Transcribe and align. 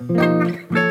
Música 0.00 0.83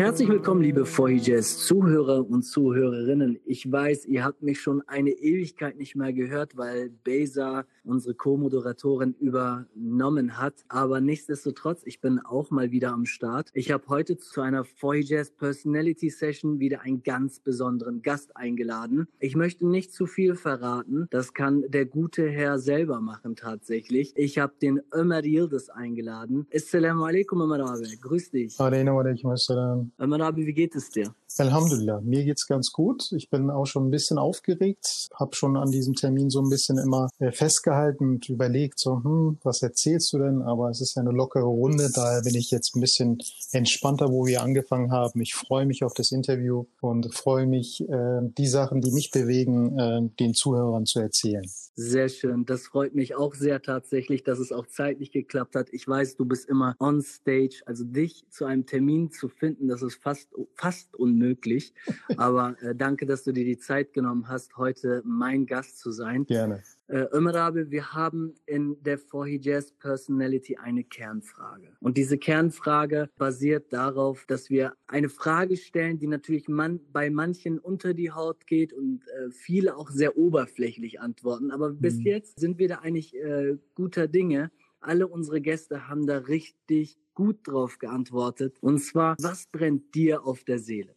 herzlich 0.00 0.30
willkommen, 0.30 0.62
liebe 0.62 0.86
Voyagers, 0.86 1.58
Zuhörer 1.66 2.26
und 2.26 2.42
Zuhörerinnen. 2.42 3.38
Ich 3.44 3.70
weiß, 3.70 4.06
ihr 4.06 4.24
habt 4.24 4.42
mich 4.42 4.58
schon 4.58 4.80
eine 4.88 5.10
Ewigkeit 5.10 5.76
nicht 5.76 5.94
mehr 5.94 6.14
gehört, 6.14 6.56
weil 6.56 6.88
Beza 6.88 7.66
unsere 7.84 8.14
Co-Moderatorin 8.14 9.14
übernommen 9.20 10.38
hat. 10.38 10.54
Aber 10.68 11.02
nichtsdestotrotz, 11.02 11.82
ich 11.84 12.00
bin 12.00 12.18
auch 12.18 12.50
mal 12.50 12.70
wieder 12.70 12.92
am 12.92 13.04
Start. 13.04 13.50
Ich 13.52 13.70
habe 13.70 13.84
heute 13.88 14.16
zu 14.16 14.40
einer 14.40 14.64
Voyagers 14.80 15.32
Personality 15.32 16.08
Session 16.08 16.60
wieder 16.60 16.80
einen 16.80 17.02
ganz 17.02 17.40
besonderen 17.40 18.00
Gast 18.00 18.36
eingeladen. 18.38 19.06
Ich 19.18 19.36
möchte 19.36 19.66
nicht 19.66 19.92
zu 19.92 20.06
viel 20.06 20.34
verraten. 20.34 21.08
Das 21.10 21.34
kann 21.34 21.64
der 21.68 21.84
gute 21.84 22.26
Herr 22.26 22.58
selber 22.58 23.02
machen 23.02 23.36
tatsächlich. 23.36 24.14
Ich 24.16 24.38
habe 24.38 24.54
den 24.62 24.80
Ömer 24.94 25.22
Yildiz 25.22 25.68
eingeladen. 25.68 26.46
Assalamu 26.54 27.04
alaikum, 27.04 27.42
Ömer. 27.42 27.58
Grüß 28.00 28.30
dich. 28.30 28.58
Alaikum 28.58 29.30
assalam. 29.30 29.89
Ömer 29.98 30.20
Abi, 30.20 30.46
wie 30.46 30.52
geht 30.52 30.74
es 30.74 30.90
dir? 30.90 31.14
Alhamdulillah, 31.38 32.00
mir 32.00 32.24
geht's 32.24 32.46
ganz 32.46 32.72
gut. 32.72 33.12
Ich 33.12 33.30
bin 33.30 33.50
auch 33.50 33.66
schon 33.66 33.86
ein 33.86 33.90
bisschen 33.90 34.18
aufgeregt, 34.18 35.08
habe 35.14 35.34
schon 35.36 35.56
an 35.56 35.70
diesem 35.70 35.94
Termin 35.94 36.28
so 36.28 36.42
ein 36.42 36.50
bisschen 36.50 36.76
immer 36.76 37.08
äh, 37.18 37.30
festgehalten 37.30 38.10
und 38.10 38.28
überlegt, 38.28 38.78
so, 38.78 39.02
hm, 39.02 39.38
was 39.42 39.62
erzählst 39.62 40.12
du 40.12 40.18
denn? 40.18 40.42
Aber 40.42 40.70
es 40.70 40.80
ist 40.80 40.96
ja 40.96 41.02
eine 41.02 41.12
lockere 41.12 41.44
Runde, 41.44 41.90
daher 41.94 42.22
bin 42.22 42.34
ich 42.34 42.50
jetzt 42.50 42.74
ein 42.74 42.80
bisschen 42.80 43.18
entspannter, 43.52 44.10
wo 44.10 44.26
wir 44.26 44.42
angefangen 44.42 44.92
haben. 44.92 45.20
Ich 45.20 45.34
freue 45.34 45.66
mich 45.66 45.84
auf 45.84 45.94
das 45.94 46.12
Interview 46.12 46.66
und 46.80 47.14
freue 47.14 47.46
mich, 47.46 47.80
äh, 47.88 48.20
die 48.22 48.48
Sachen, 48.48 48.80
die 48.80 48.90
mich 48.90 49.10
bewegen, 49.10 49.78
äh, 49.78 50.00
den 50.18 50.34
Zuhörern 50.34 50.84
zu 50.84 51.00
erzählen. 51.00 51.44
Sehr 51.74 52.10
schön. 52.10 52.44
Das 52.44 52.66
freut 52.66 52.94
mich 52.94 53.14
auch 53.14 53.34
sehr 53.34 53.62
tatsächlich, 53.62 54.22
dass 54.22 54.38
es 54.38 54.52
auch 54.52 54.66
zeitlich 54.66 55.12
geklappt 55.12 55.54
hat. 55.54 55.68
Ich 55.72 55.88
weiß, 55.88 56.16
du 56.16 56.26
bist 56.26 56.46
immer 56.46 56.74
on 56.78 57.00
stage. 57.00 57.62
Also 57.64 57.84
dich 57.84 58.26
zu 58.28 58.44
einem 58.44 58.66
Termin 58.66 59.10
zu 59.10 59.28
finden, 59.28 59.68
das 59.70 59.82
ist 59.82 60.02
fast, 60.02 60.28
fast 60.54 60.94
unmöglich. 60.96 61.72
Aber 62.16 62.56
äh, 62.60 62.74
danke, 62.74 63.06
dass 63.06 63.24
du 63.24 63.32
dir 63.32 63.44
die 63.44 63.58
Zeit 63.58 63.92
genommen 63.92 64.28
hast, 64.28 64.56
heute 64.56 65.02
mein 65.04 65.46
Gast 65.46 65.78
zu 65.78 65.90
sein. 65.92 66.26
Gerne. 66.26 66.62
Äh, 66.88 67.06
Ömer 67.12 67.34
Rabe, 67.34 67.70
wir 67.70 67.92
haben 67.92 68.34
in 68.46 68.76
der 68.82 68.98
Jazz 69.40 69.72
Personality 69.72 70.56
eine 70.56 70.82
Kernfrage. 70.82 71.68
Und 71.78 71.96
diese 71.96 72.18
Kernfrage 72.18 73.08
basiert 73.16 73.72
darauf, 73.72 74.26
dass 74.26 74.50
wir 74.50 74.74
eine 74.88 75.08
Frage 75.08 75.56
stellen, 75.56 75.98
die 75.98 76.08
natürlich 76.08 76.48
man, 76.48 76.80
bei 76.92 77.08
manchen 77.08 77.60
unter 77.60 77.94
die 77.94 78.10
Haut 78.10 78.46
geht 78.48 78.72
und 78.72 79.02
äh, 79.06 79.30
viele 79.30 79.76
auch 79.76 79.88
sehr 79.90 80.16
oberflächlich 80.16 81.00
antworten. 81.00 81.52
Aber 81.52 81.70
bis 81.70 81.98
Mhm. 81.98 82.06
jetzt 82.06 82.40
sind 82.40 82.58
wir 82.58 82.66
da 82.66 82.76
eigentlich 82.76 83.14
äh, 83.16 83.56
guter 83.76 84.08
Dinge. 84.08 84.50
Alle 84.80 85.06
unsere 85.08 85.40
Gäste 85.40 85.88
haben 85.88 86.06
da 86.06 86.18
richtig 86.18 86.98
gut 87.14 87.46
drauf 87.46 87.78
geantwortet. 87.78 88.56
Und 88.60 88.78
zwar, 88.78 89.16
was 89.20 89.46
brennt 89.46 89.94
dir 89.94 90.24
auf 90.24 90.44
der 90.44 90.58
Seele? 90.58 90.94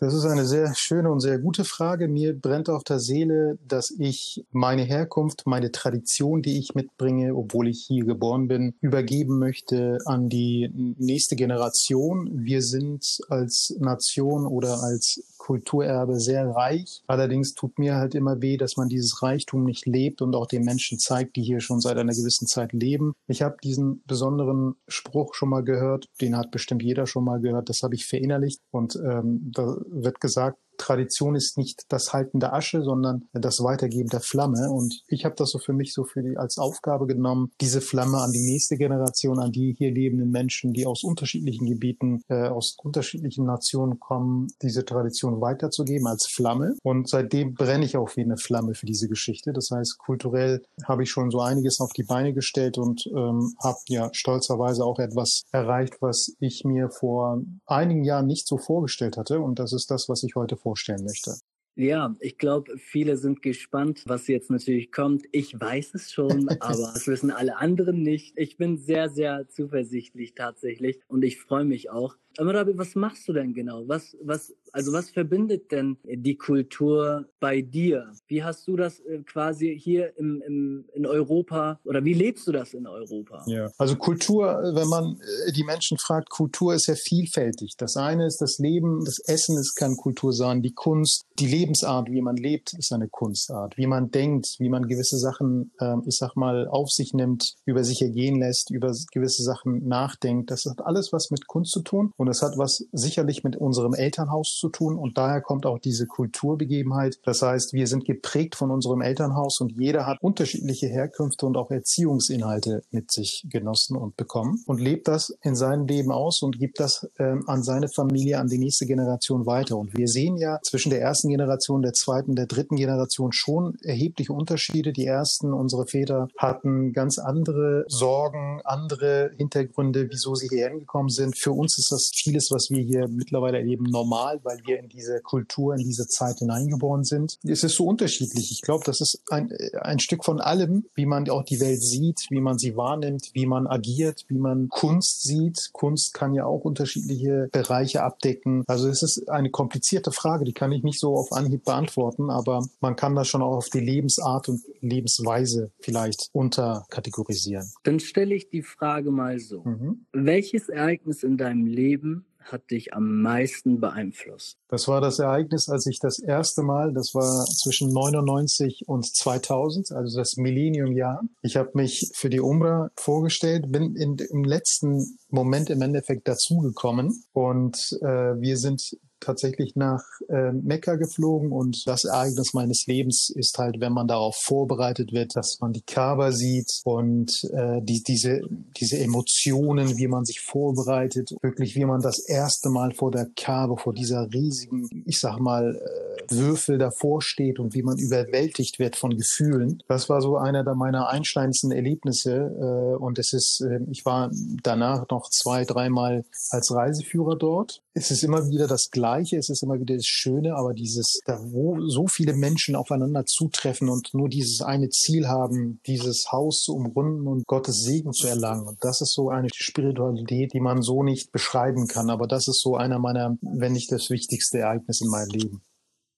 Das 0.00 0.14
ist 0.14 0.24
eine 0.24 0.46
sehr 0.46 0.74
schöne 0.74 1.12
und 1.12 1.20
sehr 1.20 1.38
gute 1.38 1.62
Frage. 1.62 2.08
Mir 2.08 2.32
brennt 2.32 2.70
auf 2.70 2.84
der 2.84 2.98
Seele, 2.98 3.58
dass 3.62 3.90
ich 3.90 4.46
meine 4.50 4.82
Herkunft, 4.82 5.42
meine 5.44 5.72
Tradition, 5.72 6.40
die 6.40 6.58
ich 6.58 6.74
mitbringe, 6.74 7.36
obwohl 7.36 7.68
ich 7.68 7.84
hier 7.86 8.06
geboren 8.06 8.48
bin, 8.48 8.74
übergeben 8.80 9.38
möchte 9.38 9.98
an 10.06 10.30
die 10.30 10.70
nächste 10.96 11.36
Generation. 11.36 12.30
Wir 12.32 12.62
sind 12.62 13.20
als 13.28 13.76
Nation 13.78 14.46
oder 14.46 14.82
als 14.82 15.22
Kulturerbe 15.40 16.20
sehr 16.20 16.50
reich. 16.50 17.02
Allerdings 17.06 17.54
tut 17.54 17.78
mir 17.78 17.96
halt 17.96 18.14
immer 18.14 18.42
weh, 18.42 18.58
dass 18.58 18.76
man 18.76 18.88
dieses 18.88 19.22
Reichtum 19.22 19.64
nicht 19.64 19.86
lebt 19.86 20.20
und 20.20 20.36
auch 20.36 20.46
den 20.46 20.64
Menschen 20.64 20.98
zeigt, 20.98 21.36
die 21.36 21.42
hier 21.42 21.60
schon 21.60 21.80
seit 21.80 21.96
einer 21.96 22.12
gewissen 22.12 22.46
Zeit 22.46 22.74
leben. 22.74 23.14
Ich 23.26 23.40
habe 23.40 23.56
diesen 23.64 24.02
besonderen 24.06 24.74
Spruch 24.86 25.34
schon 25.34 25.48
mal 25.48 25.64
gehört, 25.64 26.08
den 26.20 26.36
hat 26.36 26.50
bestimmt 26.50 26.82
jeder 26.82 27.06
schon 27.06 27.24
mal 27.24 27.40
gehört, 27.40 27.70
das 27.70 27.82
habe 27.82 27.94
ich 27.94 28.04
verinnerlicht 28.06 28.60
und 28.70 28.96
ähm, 28.96 29.50
da 29.54 29.76
wird 29.88 30.20
gesagt, 30.20 30.58
Tradition 30.80 31.34
ist 31.34 31.58
nicht 31.58 31.84
das 31.88 32.12
Halten 32.12 32.40
der 32.40 32.54
Asche, 32.54 32.82
sondern 32.82 33.28
das 33.32 33.62
Weitergeben 33.62 34.08
der 34.08 34.20
Flamme. 34.20 34.70
Und 34.70 35.02
ich 35.08 35.24
habe 35.24 35.34
das 35.36 35.50
so 35.50 35.58
für 35.58 35.74
mich 35.74 35.92
so 35.92 36.04
für 36.04 36.22
die, 36.22 36.36
als 36.36 36.58
Aufgabe 36.58 37.06
genommen, 37.06 37.50
diese 37.60 37.80
Flamme 37.80 38.18
an 38.18 38.32
die 38.32 38.42
nächste 38.42 38.76
Generation, 38.76 39.38
an 39.38 39.52
die 39.52 39.74
hier 39.76 39.92
lebenden 39.92 40.30
Menschen, 40.30 40.72
die 40.72 40.86
aus 40.86 41.04
unterschiedlichen 41.04 41.66
Gebieten, 41.66 42.22
äh, 42.28 42.48
aus 42.48 42.76
unterschiedlichen 42.82 43.44
Nationen 43.44 44.00
kommen, 44.00 44.48
diese 44.62 44.84
Tradition 44.84 45.40
weiterzugeben 45.40 46.06
als 46.06 46.26
Flamme. 46.26 46.76
Und 46.82 47.08
seitdem 47.08 47.54
brenne 47.54 47.84
ich 47.84 47.96
auch 47.96 48.16
wie 48.16 48.22
eine 48.22 48.38
Flamme 48.38 48.74
für 48.74 48.86
diese 48.86 49.08
Geschichte. 49.08 49.52
Das 49.52 49.70
heißt, 49.70 49.98
kulturell 49.98 50.62
habe 50.84 51.02
ich 51.02 51.10
schon 51.10 51.30
so 51.30 51.40
einiges 51.40 51.80
auf 51.80 51.92
die 51.92 52.04
Beine 52.04 52.32
gestellt 52.32 52.78
und 52.78 53.06
ähm, 53.14 53.54
habe 53.62 53.78
ja 53.88 54.08
stolzerweise 54.12 54.84
auch 54.84 54.98
etwas 54.98 55.42
erreicht, 55.52 55.98
was 56.00 56.32
ich 56.40 56.64
mir 56.64 56.88
vor 56.90 57.42
einigen 57.66 58.04
Jahren 58.04 58.26
nicht 58.26 58.46
so 58.46 58.56
vorgestellt 58.56 59.18
hatte. 59.18 59.40
Und 59.40 59.58
das 59.58 59.72
ist 59.72 59.90
das, 59.90 60.08
was 60.08 60.22
ich 60.22 60.34
heute 60.36 60.56
vorstellen 60.70 61.04
möchte. 61.04 61.34
Ja, 61.76 62.14
ich 62.20 62.36
glaube, 62.36 62.76
viele 62.78 63.16
sind 63.16 63.42
gespannt, 63.42 64.02
was 64.06 64.26
jetzt 64.26 64.50
natürlich 64.50 64.92
kommt. 64.92 65.24
Ich 65.32 65.58
weiß 65.58 65.94
es 65.94 66.12
schon, 66.12 66.48
aber 66.60 66.92
das 66.94 67.06
wissen 67.06 67.30
alle 67.30 67.56
anderen 67.56 68.02
nicht. 68.02 68.34
Ich 68.36 68.56
bin 68.56 68.76
sehr, 68.76 69.08
sehr 69.08 69.48
zuversichtlich 69.48 70.34
tatsächlich 70.34 71.00
und 71.08 71.24
ich 71.24 71.38
freue 71.38 71.64
mich 71.64 71.90
auch. 71.90 72.16
Aber 72.40 72.66
was 72.78 72.94
machst 72.94 73.28
du 73.28 73.34
denn 73.34 73.52
genau? 73.52 73.86
Was, 73.86 74.16
was, 74.22 74.54
also 74.72 74.92
was 74.92 75.10
verbindet 75.10 75.70
denn 75.70 75.98
die 76.04 76.36
Kultur 76.36 77.26
bei 77.38 77.60
dir? 77.60 78.12
Wie 78.28 78.42
hast 78.42 78.66
du 78.66 78.76
das 78.76 79.00
äh, 79.00 79.18
quasi 79.26 79.78
hier 79.78 80.16
im, 80.16 80.42
im, 80.46 80.84
in 80.94 81.04
Europa 81.04 81.78
oder 81.84 82.02
wie 82.02 82.14
lebst 82.14 82.46
du 82.46 82.52
das 82.52 82.72
in 82.72 82.86
Europa? 82.86 83.44
Ja. 83.46 83.68
Also 83.76 83.96
Kultur, 83.96 84.46
wenn 84.74 84.88
man 84.88 85.20
äh, 85.46 85.52
die 85.52 85.64
Menschen 85.64 85.98
fragt, 85.98 86.30
Kultur 86.30 86.74
ist 86.74 86.86
ja 86.86 86.94
vielfältig. 86.94 87.74
Das 87.76 87.96
eine 87.96 88.26
ist 88.26 88.38
das 88.40 88.58
Leben, 88.58 89.04
das 89.04 89.18
Essen 89.26 89.58
ist 89.58 89.74
kann 89.74 89.96
Kultur 89.96 90.32
sein, 90.32 90.62
die 90.62 90.72
Kunst, 90.72 91.26
die 91.38 91.46
Lebensart, 91.46 92.10
wie 92.10 92.22
man 92.22 92.36
lebt, 92.36 92.72
ist 92.72 92.92
eine 92.92 93.08
Kunstart. 93.08 93.76
Wie 93.76 93.86
man 93.86 94.10
denkt, 94.10 94.56
wie 94.58 94.70
man 94.70 94.88
gewisse 94.88 95.18
Sachen, 95.18 95.72
äh, 95.78 95.96
ich 96.06 96.16
sag 96.16 96.36
mal, 96.36 96.68
auf 96.68 96.88
sich 96.88 97.12
nimmt, 97.12 97.54
über 97.66 97.84
sich 97.84 98.00
ergehen 98.00 98.40
lässt, 98.40 98.70
über 98.70 98.94
gewisse 99.12 99.42
Sachen 99.42 99.86
nachdenkt, 99.86 100.50
das 100.50 100.64
hat 100.64 100.80
alles 100.80 101.12
was 101.12 101.30
mit 101.30 101.46
Kunst 101.46 101.72
zu 101.72 101.82
tun. 101.82 102.12
Und 102.16 102.29
es 102.30 102.42
hat 102.42 102.56
was 102.56 102.84
sicherlich 102.92 103.44
mit 103.44 103.56
unserem 103.56 103.94
Elternhaus 103.94 104.56
zu 104.58 104.68
tun. 104.68 104.96
Und 104.96 105.18
daher 105.18 105.40
kommt 105.40 105.66
auch 105.66 105.78
diese 105.78 106.06
Kulturbegebenheit. 106.06 107.18
Das 107.24 107.42
heißt, 107.42 107.72
wir 107.72 107.86
sind 107.86 108.04
geprägt 108.04 108.56
von 108.56 108.70
unserem 108.70 109.00
Elternhaus 109.00 109.60
und 109.60 109.72
jeder 109.72 110.06
hat 110.06 110.18
unterschiedliche 110.20 110.86
Herkünfte 110.86 111.46
und 111.46 111.56
auch 111.56 111.70
Erziehungsinhalte 111.70 112.82
mit 112.90 113.10
sich 113.10 113.46
genossen 113.48 113.96
und 113.96 114.16
bekommen 114.16 114.62
und 114.66 114.80
lebt 114.80 115.08
das 115.08 115.34
in 115.42 115.54
seinem 115.54 115.86
Leben 115.86 116.10
aus 116.10 116.42
und 116.42 116.58
gibt 116.58 116.80
das 116.80 117.08
ähm, 117.18 117.44
an 117.46 117.62
seine 117.62 117.88
Familie, 117.88 118.38
an 118.38 118.48
die 118.48 118.58
nächste 118.58 118.86
Generation 118.86 119.46
weiter. 119.46 119.76
Und 119.76 119.96
wir 119.96 120.08
sehen 120.08 120.36
ja 120.36 120.58
zwischen 120.62 120.90
der 120.90 121.00
ersten 121.00 121.28
Generation, 121.28 121.82
der 121.82 121.92
zweiten, 121.92 122.34
der 122.34 122.46
dritten 122.46 122.76
Generation 122.76 123.32
schon 123.32 123.76
erhebliche 123.82 124.32
Unterschiede. 124.32 124.92
Die 124.92 125.06
ersten, 125.06 125.52
unsere 125.52 125.86
Väter 125.86 126.28
hatten 126.38 126.92
ganz 126.92 127.18
andere 127.18 127.84
Sorgen, 127.88 128.60
andere 128.64 129.30
Hintergründe, 129.36 130.08
wieso 130.10 130.34
sie 130.34 130.48
hierher 130.48 130.70
gekommen 130.70 131.08
sind. 131.08 131.36
Für 131.36 131.52
uns 131.52 131.78
ist 131.78 131.92
das 131.92 132.09
vieles, 132.14 132.50
was 132.50 132.70
wir 132.70 132.82
hier 132.82 133.08
mittlerweile 133.08 133.58
erleben, 133.58 133.84
normal, 133.84 134.40
weil 134.42 134.58
wir 134.64 134.78
in 134.78 134.88
diese 134.88 135.20
Kultur, 135.20 135.74
in 135.74 135.84
diese 135.84 136.06
Zeit 136.06 136.38
hineingeboren 136.38 137.04
sind. 137.04 137.38
Es 137.44 137.64
ist 137.64 137.76
so 137.76 137.86
unterschiedlich. 137.86 138.50
Ich 138.52 138.62
glaube, 138.62 138.84
das 138.84 139.00
ist 139.00 139.22
ein, 139.30 139.52
ein 139.80 139.98
Stück 139.98 140.24
von 140.24 140.40
allem, 140.40 140.86
wie 140.94 141.06
man 141.06 141.28
auch 141.30 141.44
die 141.44 141.60
Welt 141.60 141.82
sieht, 141.82 142.26
wie 142.30 142.40
man 142.40 142.58
sie 142.58 142.76
wahrnimmt, 142.76 143.30
wie 143.34 143.46
man 143.46 143.66
agiert, 143.66 144.24
wie 144.28 144.38
man 144.38 144.68
Kunst 144.68 145.22
sieht. 145.22 145.70
Kunst 145.72 146.14
kann 146.14 146.34
ja 146.34 146.44
auch 146.44 146.64
unterschiedliche 146.64 147.48
Bereiche 147.52 148.02
abdecken. 148.02 148.64
Also 148.66 148.88
es 148.88 149.02
ist 149.02 149.28
eine 149.28 149.50
komplizierte 149.50 150.12
Frage, 150.12 150.44
die 150.44 150.52
kann 150.52 150.72
ich 150.72 150.82
nicht 150.82 151.00
so 151.00 151.14
auf 151.16 151.32
Anhieb 151.32 151.64
beantworten, 151.64 152.30
aber 152.30 152.64
man 152.80 152.96
kann 152.96 153.14
das 153.14 153.28
schon 153.28 153.42
auch 153.42 153.56
auf 153.56 153.68
die 153.68 153.80
Lebensart 153.80 154.48
und 154.48 154.62
Lebensweise 154.80 155.72
vielleicht 155.80 156.28
unterkategorisieren. 156.32 157.70
Dann 157.82 158.00
stelle 158.00 158.34
ich 158.34 158.48
die 158.48 158.62
Frage 158.62 159.10
mal 159.10 159.38
so. 159.38 159.62
Mhm. 159.64 160.06
Welches 160.12 160.68
Ereignis 160.68 161.22
in 161.22 161.36
deinem 161.36 161.66
Leben 161.66 162.26
hat 162.40 162.70
dich 162.70 162.94
am 162.94 163.22
meisten 163.22 163.80
beeinflusst? 163.80 164.58
Das 164.68 164.88
war 164.88 165.00
das 165.00 165.18
Ereignis, 165.18 165.68
als 165.68 165.86
ich 165.86 165.98
das 166.00 166.18
erste 166.18 166.62
Mal, 166.62 166.92
das 166.92 167.14
war 167.14 167.44
zwischen 167.46 167.92
99 167.92 168.84
und 168.86 169.04
2000, 169.04 169.92
also 169.92 170.18
das 170.18 170.36
Millennium-Jahr. 170.36 171.22
Ich 171.42 171.56
habe 171.56 171.70
mich 171.74 172.10
für 172.14 172.30
die 172.30 172.40
Umrah 172.40 172.90
vorgestellt, 172.96 173.70
bin 173.70 173.94
in, 173.96 174.16
im 174.16 174.44
letzten 174.44 175.18
Moment 175.28 175.70
im 175.70 175.82
Endeffekt 175.82 176.26
dazugekommen 176.28 177.24
und 177.32 177.76
äh, 178.02 178.40
wir 178.40 178.56
sind 178.56 178.96
tatsächlich 179.20 179.76
nach 179.76 180.02
äh, 180.28 180.52
Mekka 180.52 180.96
geflogen 180.96 181.52
und 181.52 181.86
das 181.86 182.04
Ereignis 182.04 182.54
meines 182.54 182.86
Lebens 182.86 183.30
ist 183.30 183.58
halt, 183.58 183.80
wenn 183.80 183.92
man 183.92 184.08
darauf 184.08 184.36
vorbereitet 184.36 185.12
wird, 185.12 185.36
dass 185.36 185.58
man 185.60 185.72
die 185.72 185.82
Kaaba 185.82 186.32
sieht 186.32 186.80
und 186.84 187.44
äh, 187.52 187.80
die, 187.82 188.02
diese, 188.02 188.40
diese 188.76 188.98
Emotionen, 188.98 189.96
wie 189.98 190.08
man 190.08 190.24
sich 190.24 190.40
vorbereitet, 190.40 191.32
wirklich 191.42 191.74
wie 191.76 191.84
man 191.84 192.00
das 192.00 192.18
erste 192.18 192.70
Mal 192.70 192.92
vor 192.92 193.10
der 193.10 193.28
Kaaba, 193.36 193.76
vor 193.76 193.94
dieser 193.94 194.32
riesigen, 194.32 194.88
ich 195.06 195.20
sag 195.20 195.38
mal, 195.38 195.76
äh, 195.76 196.10
Würfel 196.30 196.78
davor 196.78 197.22
steht 197.22 197.58
und 197.58 197.74
wie 197.74 197.82
man 197.82 197.98
überwältigt 197.98 198.78
wird 198.78 198.96
von 198.96 199.16
Gefühlen. 199.16 199.82
Das 199.88 200.08
war 200.08 200.20
so 200.20 200.36
einer 200.36 200.64
der 200.64 200.74
meiner 200.74 201.08
einschneidendsten 201.08 201.72
Erlebnisse 201.72 202.34
äh, 202.34 202.96
und 202.96 203.18
es 203.18 203.32
ist, 203.32 203.60
äh, 203.60 203.80
ich 203.90 204.04
war 204.04 204.30
danach 204.62 205.08
noch 205.10 205.28
zwei, 205.30 205.64
dreimal 205.64 206.24
als 206.50 206.72
Reiseführer 206.72 207.36
dort. 207.36 207.82
Es 207.92 208.12
ist 208.12 208.22
immer 208.22 208.48
wieder 208.48 208.68
das 208.68 208.90
Gleiche, 208.90 209.36
es 209.36 209.48
ist 209.48 209.64
immer 209.64 209.80
wieder 209.80 209.96
das 209.96 210.06
Schöne, 210.06 210.54
aber 210.54 210.74
dieses, 210.74 211.18
da 211.24 211.40
wo 211.42 211.80
so 211.88 212.06
viele 212.06 212.34
Menschen 212.34 212.76
aufeinander 212.76 213.26
zutreffen 213.26 213.88
und 213.88 214.14
nur 214.14 214.28
dieses 214.28 214.62
eine 214.62 214.90
Ziel 214.90 215.26
haben, 215.26 215.80
dieses 215.86 216.30
Haus 216.30 216.62
zu 216.62 216.74
umrunden 216.74 217.26
und 217.26 217.44
Gottes 217.46 217.82
Segen 217.82 218.12
zu 218.12 218.28
erlangen. 218.28 218.68
Und 218.68 218.78
das 218.82 219.00
ist 219.00 219.12
so 219.12 219.30
eine 219.30 219.48
Spiritualität, 219.52 220.52
die 220.52 220.60
man 220.60 220.82
so 220.82 221.02
nicht 221.02 221.32
beschreiben 221.32 221.88
kann. 221.88 222.10
Aber 222.10 222.28
das 222.28 222.46
ist 222.46 222.60
so 222.60 222.76
einer 222.76 223.00
meiner, 223.00 223.36
wenn 223.40 223.72
nicht 223.72 223.90
das 223.90 224.08
wichtigste 224.08 224.58
Ereignis 224.58 225.00
in 225.00 225.08
meinem 225.08 225.30
Leben. 225.30 225.62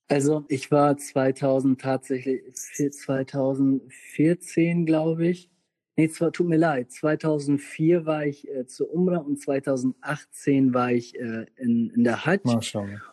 Also 0.09 0.45
ich 0.49 0.71
war 0.71 0.99
2000 0.99 1.81
tatsächlich 1.81 2.43
2014, 2.55 4.85
glaube 4.85 5.29
ich. 5.29 5.52
Nee, 5.97 6.09
zwar, 6.09 6.33
tut 6.33 6.49
mir 6.49 6.57
leid. 6.57 6.91
2004 6.91 8.07
war 8.07 8.25
ich 8.25 8.49
äh, 8.49 8.67
zur 8.67 8.91
Umrah 8.93 9.19
und 9.19 9.39
2018 9.39 10.73
war 10.73 10.91
ich 10.91 11.19
äh, 11.19 11.47
in, 11.57 11.91
in 11.91 12.05
der 12.05 12.25
Hajj. 12.25 12.41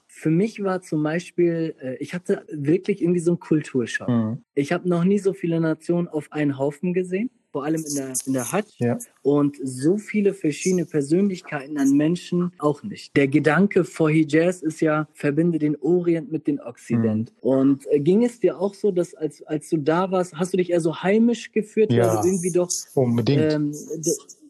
Für 0.08 0.32
mich 0.32 0.64
war 0.64 0.82
zum 0.82 1.04
Beispiel, 1.04 1.76
äh, 1.82 1.96
ich 1.98 2.14
hatte 2.14 2.46
wirklich 2.50 3.02
irgendwie 3.02 3.20
so 3.20 3.32
einen 3.32 3.40
Kulturschock. 3.40 4.08
Mhm. 4.08 4.44
Ich 4.56 4.72
habe 4.72 4.88
noch 4.88 5.04
nie 5.04 5.20
so 5.20 5.34
viele 5.34 5.60
Nationen 5.60 6.08
auf 6.08 6.32
einen 6.32 6.58
Haufen 6.58 6.94
gesehen 6.94 7.30
vor 7.52 7.66
allem 7.66 7.84
in 7.84 7.96
der, 7.96 8.14
in 8.26 8.34
der 8.34 8.52
Hajj. 8.52 8.66
Ja. 8.78 8.98
Und 9.22 9.58
so 9.64 9.98
viele 9.98 10.34
verschiedene 10.34 10.86
Persönlichkeiten 10.86 11.78
an 11.78 11.92
Menschen 11.92 12.52
auch 12.60 12.84
nicht. 12.84 13.16
Der 13.16 13.28
Gedanke 13.28 13.84
vor 13.84 14.10
Hijaz 14.10 14.62
ist 14.62 14.82
ja, 14.82 15.08
verbinde 15.14 15.60
den 15.60 15.76
Orient 15.78 16.32
mit 16.32 16.48
dem 16.48 16.60
Occident. 16.60 17.34
Mhm. 17.42 17.50
Und 17.50 17.88
äh, 17.92 18.00
ging 18.00 18.24
es 18.24 18.40
dir 18.40 18.60
auch 18.60 18.74
so, 18.74 18.92
dass 18.92 19.14
als, 19.14 19.42
als 19.44 19.70
du 19.70 19.78
da 19.78 20.12
warst, 20.12 20.36
hast 20.36 20.54
du 20.54 20.58
dich 20.58 20.70
eher 20.70 20.82
so 20.82 20.96
heimisch 20.96 21.52
gefühlt, 21.52 21.92
ja, 21.92 22.22
du 22.22 22.28
irgendwie 22.28 22.52
doch 22.52 22.70
unbedingt. 22.94 23.54
Ähm, 23.54 23.74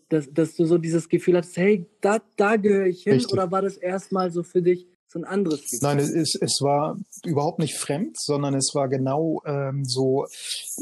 dass, 0.10 0.34
dass 0.34 0.56
du 0.56 0.66
so 0.66 0.78
dieses 0.78 1.08
Gefühl 1.08 1.38
hattest, 1.38 1.56
hey, 1.58 1.86
da, 2.02 2.20
da 2.36 2.56
gehöre 2.56 2.88
ich 2.88 3.04
hin? 3.04 3.14
Richtig. 3.14 3.32
Oder 3.32 3.52
war 3.52 3.62
das 3.62 3.78
erstmal 3.78 4.32
so 4.32 4.44
für 4.44 4.62
dich, 4.62 4.88
so 5.12 5.20
ein 5.20 5.26
anderes 5.26 5.64
Gefühl. 5.64 5.80
Nein, 5.82 6.00
es, 6.00 6.36
es 6.36 6.62
war 6.62 6.98
überhaupt 7.26 7.60
nicht 7.60 7.76
fremd, 7.76 8.16
sondern 8.20 8.54
es 8.54 8.76
war 8.76 8.88
genau 8.90 9.42
ähm, 9.46 9.84
so, 9.84 10.28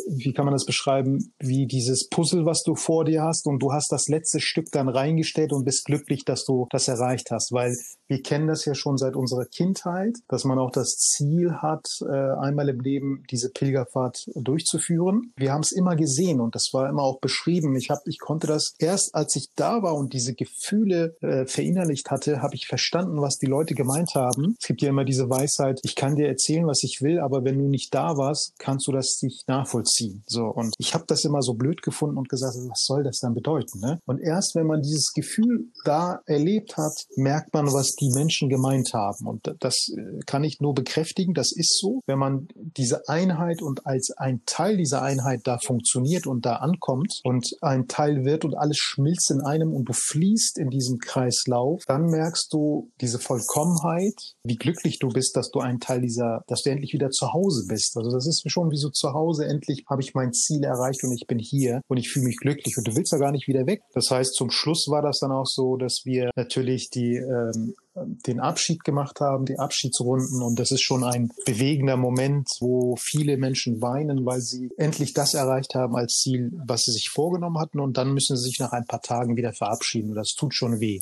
wie 0.09 0.33
kann 0.33 0.45
man 0.45 0.53
das 0.53 0.65
beschreiben, 0.65 1.33
wie 1.39 1.65
dieses 1.65 2.09
Puzzle, 2.09 2.45
was 2.45 2.61
du 2.63 2.75
vor 2.75 3.05
dir 3.05 3.23
hast 3.23 3.47
und 3.47 3.59
du 3.59 3.71
hast 3.71 3.91
das 3.91 4.07
letzte 4.07 4.41
Stück 4.41 4.67
dann 4.71 4.89
reingestellt 4.89 5.53
und 5.53 5.63
bist 5.63 5.85
glücklich, 5.85 6.25
dass 6.25 6.43
du 6.43 6.67
das 6.71 6.87
erreicht 6.89 7.31
hast, 7.31 7.51
weil 7.53 7.73
wir 8.07 8.21
kennen 8.21 8.47
das 8.47 8.65
ja 8.65 8.73
schon 8.73 8.97
seit 8.97 9.15
unserer 9.15 9.45
Kindheit, 9.45 10.17
dass 10.27 10.43
man 10.45 10.59
auch 10.59 10.71
das 10.71 10.97
Ziel 10.97 11.53
hat, 11.61 11.87
äh, 12.01 12.13
einmal 12.13 12.69
im 12.69 12.79
Leben 12.79 13.23
diese 13.29 13.49
Pilgerfahrt 13.49 14.29
durchzuführen. 14.35 15.33
Wir 15.35 15.53
haben 15.53 15.61
es 15.61 15.71
immer 15.71 15.95
gesehen 15.95 16.39
und 16.39 16.55
das 16.55 16.69
war 16.73 16.89
immer 16.89 17.03
auch 17.03 17.19
beschrieben. 17.19 17.75
Ich 17.75 17.89
hab, 17.89 17.99
ich 18.05 18.19
konnte 18.19 18.47
das 18.47 18.73
erst, 18.79 19.13
als 19.13 19.35
ich 19.35 19.49
da 19.55 19.83
war 19.83 19.95
und 19.95 20.13
diese 20.13 20.33
Gefühle 20.33 21.15
äh, 21.21 21.45
verinnerlicht 21.45 22.09
hatte, 22.09 22.41
habe 22.41 22.55
ich 22.55 22.67
verstanden, 22.67 23.21
was 23.21 23.37
die 23.37 23.45
Leute 23.45 23.75
gemeint 23.75 24.15
haben. 24.15 24.55
Es 24.59 24.67
gibt 24.67 24.81
ja 24.81 24.89
immer 24.89 25.05
diese 25.05 25.29
Weisheit, 25.29 25.79
ich 25.83 25.95
kann 25.95 26.15
dir 26.15 26.27
erzählen, 26.27 26.65
was 26.65 26.83
ich 26.83 27.01
will, 27.01 27.19
aber 27.19 27.43
wenn 27.43 27.57
du 27.57 27.67
nicht 27.67 27.93
da 27.93 28.17
warst, 28.17 28.53
kannst 28.57 28.87
du 28.87 28.91
das 28.91 29.19
nicht 29.21 29.47
nachvollziehen. 29.47 30.23
So 30.27 30.45
und 30.45 30.73
ich 30.77 30.93
habe 30.93 31.05
das 31.07 31.25
immer 31.25 31.41
so 31.41 31.53
blöd 31.53 31.81
gefunden 31.81 32.17
und 32.17 32.29
gesagt, 32.29 32.55
was 32.69 32.85
soll 32.85 33.03
das 33.03 33.19
dann 33.19 33.33
bedeuten? 33.33 33.79
Ne? 33.79 33.99
Und 34.05 34.19
erst 34.19 34.55
wenn 34.55 34.67
man 34.67 34.81
dieses 34.81 35.11
Gefühl 35.13 35.65
da 35.83 36.21
erlebt 36.25 36.77
hat, 36.77 36.93
merkt 37.15 37.53
man, 37.53 37.73
was 37.73 37.96
die 37.99 38.09
Menschen 38.09 38.49
gemeint 38.49 38.93
haben. 38.93 39.27
Und 39.27 39.55
das 39.59 39.89
äh, 39.95 40.19
kann 40.25 40.43
ich 40.43 40.59
nur 40.59 40.73
bekräftigen. 40.73 41.33
Das 41.33 41.51
ist 41.51 41.79
so. 41.79 42.01
Wenn 42.05 42.19
man 42.19 42.47
diese 42.55 43.07
Einheit 43.07 43.61
und 43.61 43.85
als 43.85 44.11
ein 44.17 44.41
Teil 44.45 44.77
dieser 44.77 45.01
Einheit 45.01 45.41
da 45.45 45.57
funktioniert 45.59 46.27
und 46.27 46.45
da 46.45 46.57
ankommt 46.57 47.21
und 47.23 47.47
ein 47.61 47.87
Teil 47.87 48.25
wird 48.25 48.45
und 48.45 48.55
alles 48.55 48.77
schmilzt 48.77 49.31
in 49.31 49.41
einem 49.41 49.73
und 49.73 49.85
du 49.85 49.93
fließt 49.93 50.57
in 50.57 50.69
diesem 50.69 50.99
Kreislauf, 50.99 51.83
dann 51.87 52.07
merkst 52.07 52.51
du 52.53 52.91
diese 53.01 53.19
Vollkommenheit, 53.19 54.35
wie 54.43 54.55
glücklich 54.55 54.99
du 54.99 55.09
bist, 55.09 55.35
dass 55.35 55.49
du 55.51 55.59
ein 55.59 55.79
Teil 55.79 56.01
dieser, 56.01 56.43
dass 56.47 56.63
du 56.63 56.69
endlich 56.69 56.93
wieder 56.93 57.09
zu 57.09 57.33
Hause 57.33 57.65
bist. 57.67 57.95
Also 57.97 58.11
das 58.11 58.27
ist 58.27 58.43
schon 58.49 58.71
wie 58.71 58.77
so 58.77 58.89
zu 58.89 59.13
Hause. 59.13 59.45
Endlich 59.45 59.83
habe 59.89 60.01
ich 60.01 60.13
mein 60.13 60.33
Ziel 60.33 60.63
erreicht 60.63 61.03
und 61.03 61.13
ich 61.13 61.27
bin 61.27 61.39
hier 61.39 61.81
und 61.87 61.97
ich 61.97 62.09
fühle 62.09 62.25
mich 62.25 62.37
glücklich 62.37 62.77
und 62.77 62.87
du 62.87 62.95
willst 62.95 63.11
ja 63.11 63.17
gar 63.17 63.31
nicht 63.31 63.47
wieder 63.47 63.65
weg. 63.65 63.81
Das 63.93 64.11
heißt, 64.11 64.35
zum 64.35 64.49
Schluss 64.49 64.87
war 64.89 65.01
das 65.01 65.19
dann 65.19 65.31
auch 65.31 65.45
so, 65.45 65.77
dass 65.77 66.01
wir 66.05 66.31
natürlich 66.35 66.89
die 66.89 67.15
ähm, 67.15 67.75
den 68.05 68.39
Abschied 68.39 68.83
gemacht 68.83 69.19
haben, 69.19 69.45
die 69.45 69.59
Abschiedsrunden. 69.59 70.41
Und 70.41 70.59
das 70.59 70.71
ist 70.71 70.81
schon 70.81 71.03
ein 71.03 71.31
bewegender 71.45 71.97
Moment, 71.97 72.49
wo 72.59 72.95
viele 72.95 73.37
Menschen 73.37 73.81
weinen, 73.81 74.25
weil 74.25 74.41
sie 74.41 74.69
endlich 74.77 75.13
das 75.13 75.33
erreicht 75.33 75.75
haben 75.75 75.95
als 75.95 76.19
Ziel, 76.19 76.51
was 76.65 76.83
sie 76.83 76.91
sich 76.91 77.09
vorgenommen 77.09 77.59
hatten. 77.59 77.79
Und 77.79 77.97
dann 77.97 78.13
müssen 78.13 78.37
sie 78.37 78.49
sich 78.49 78.59
nach 78.59 78.71
ein 78.71 78.85
paar 78.85 79.01
Tagen 79.01 79.35
wieder 79.35 79.53
verabschieden. 79.53 80.09
Und 80.09 80.15
das 80.15 80.33
tut 80.33 80.53
schon 80.53 80.79
weh. 80.79 81.01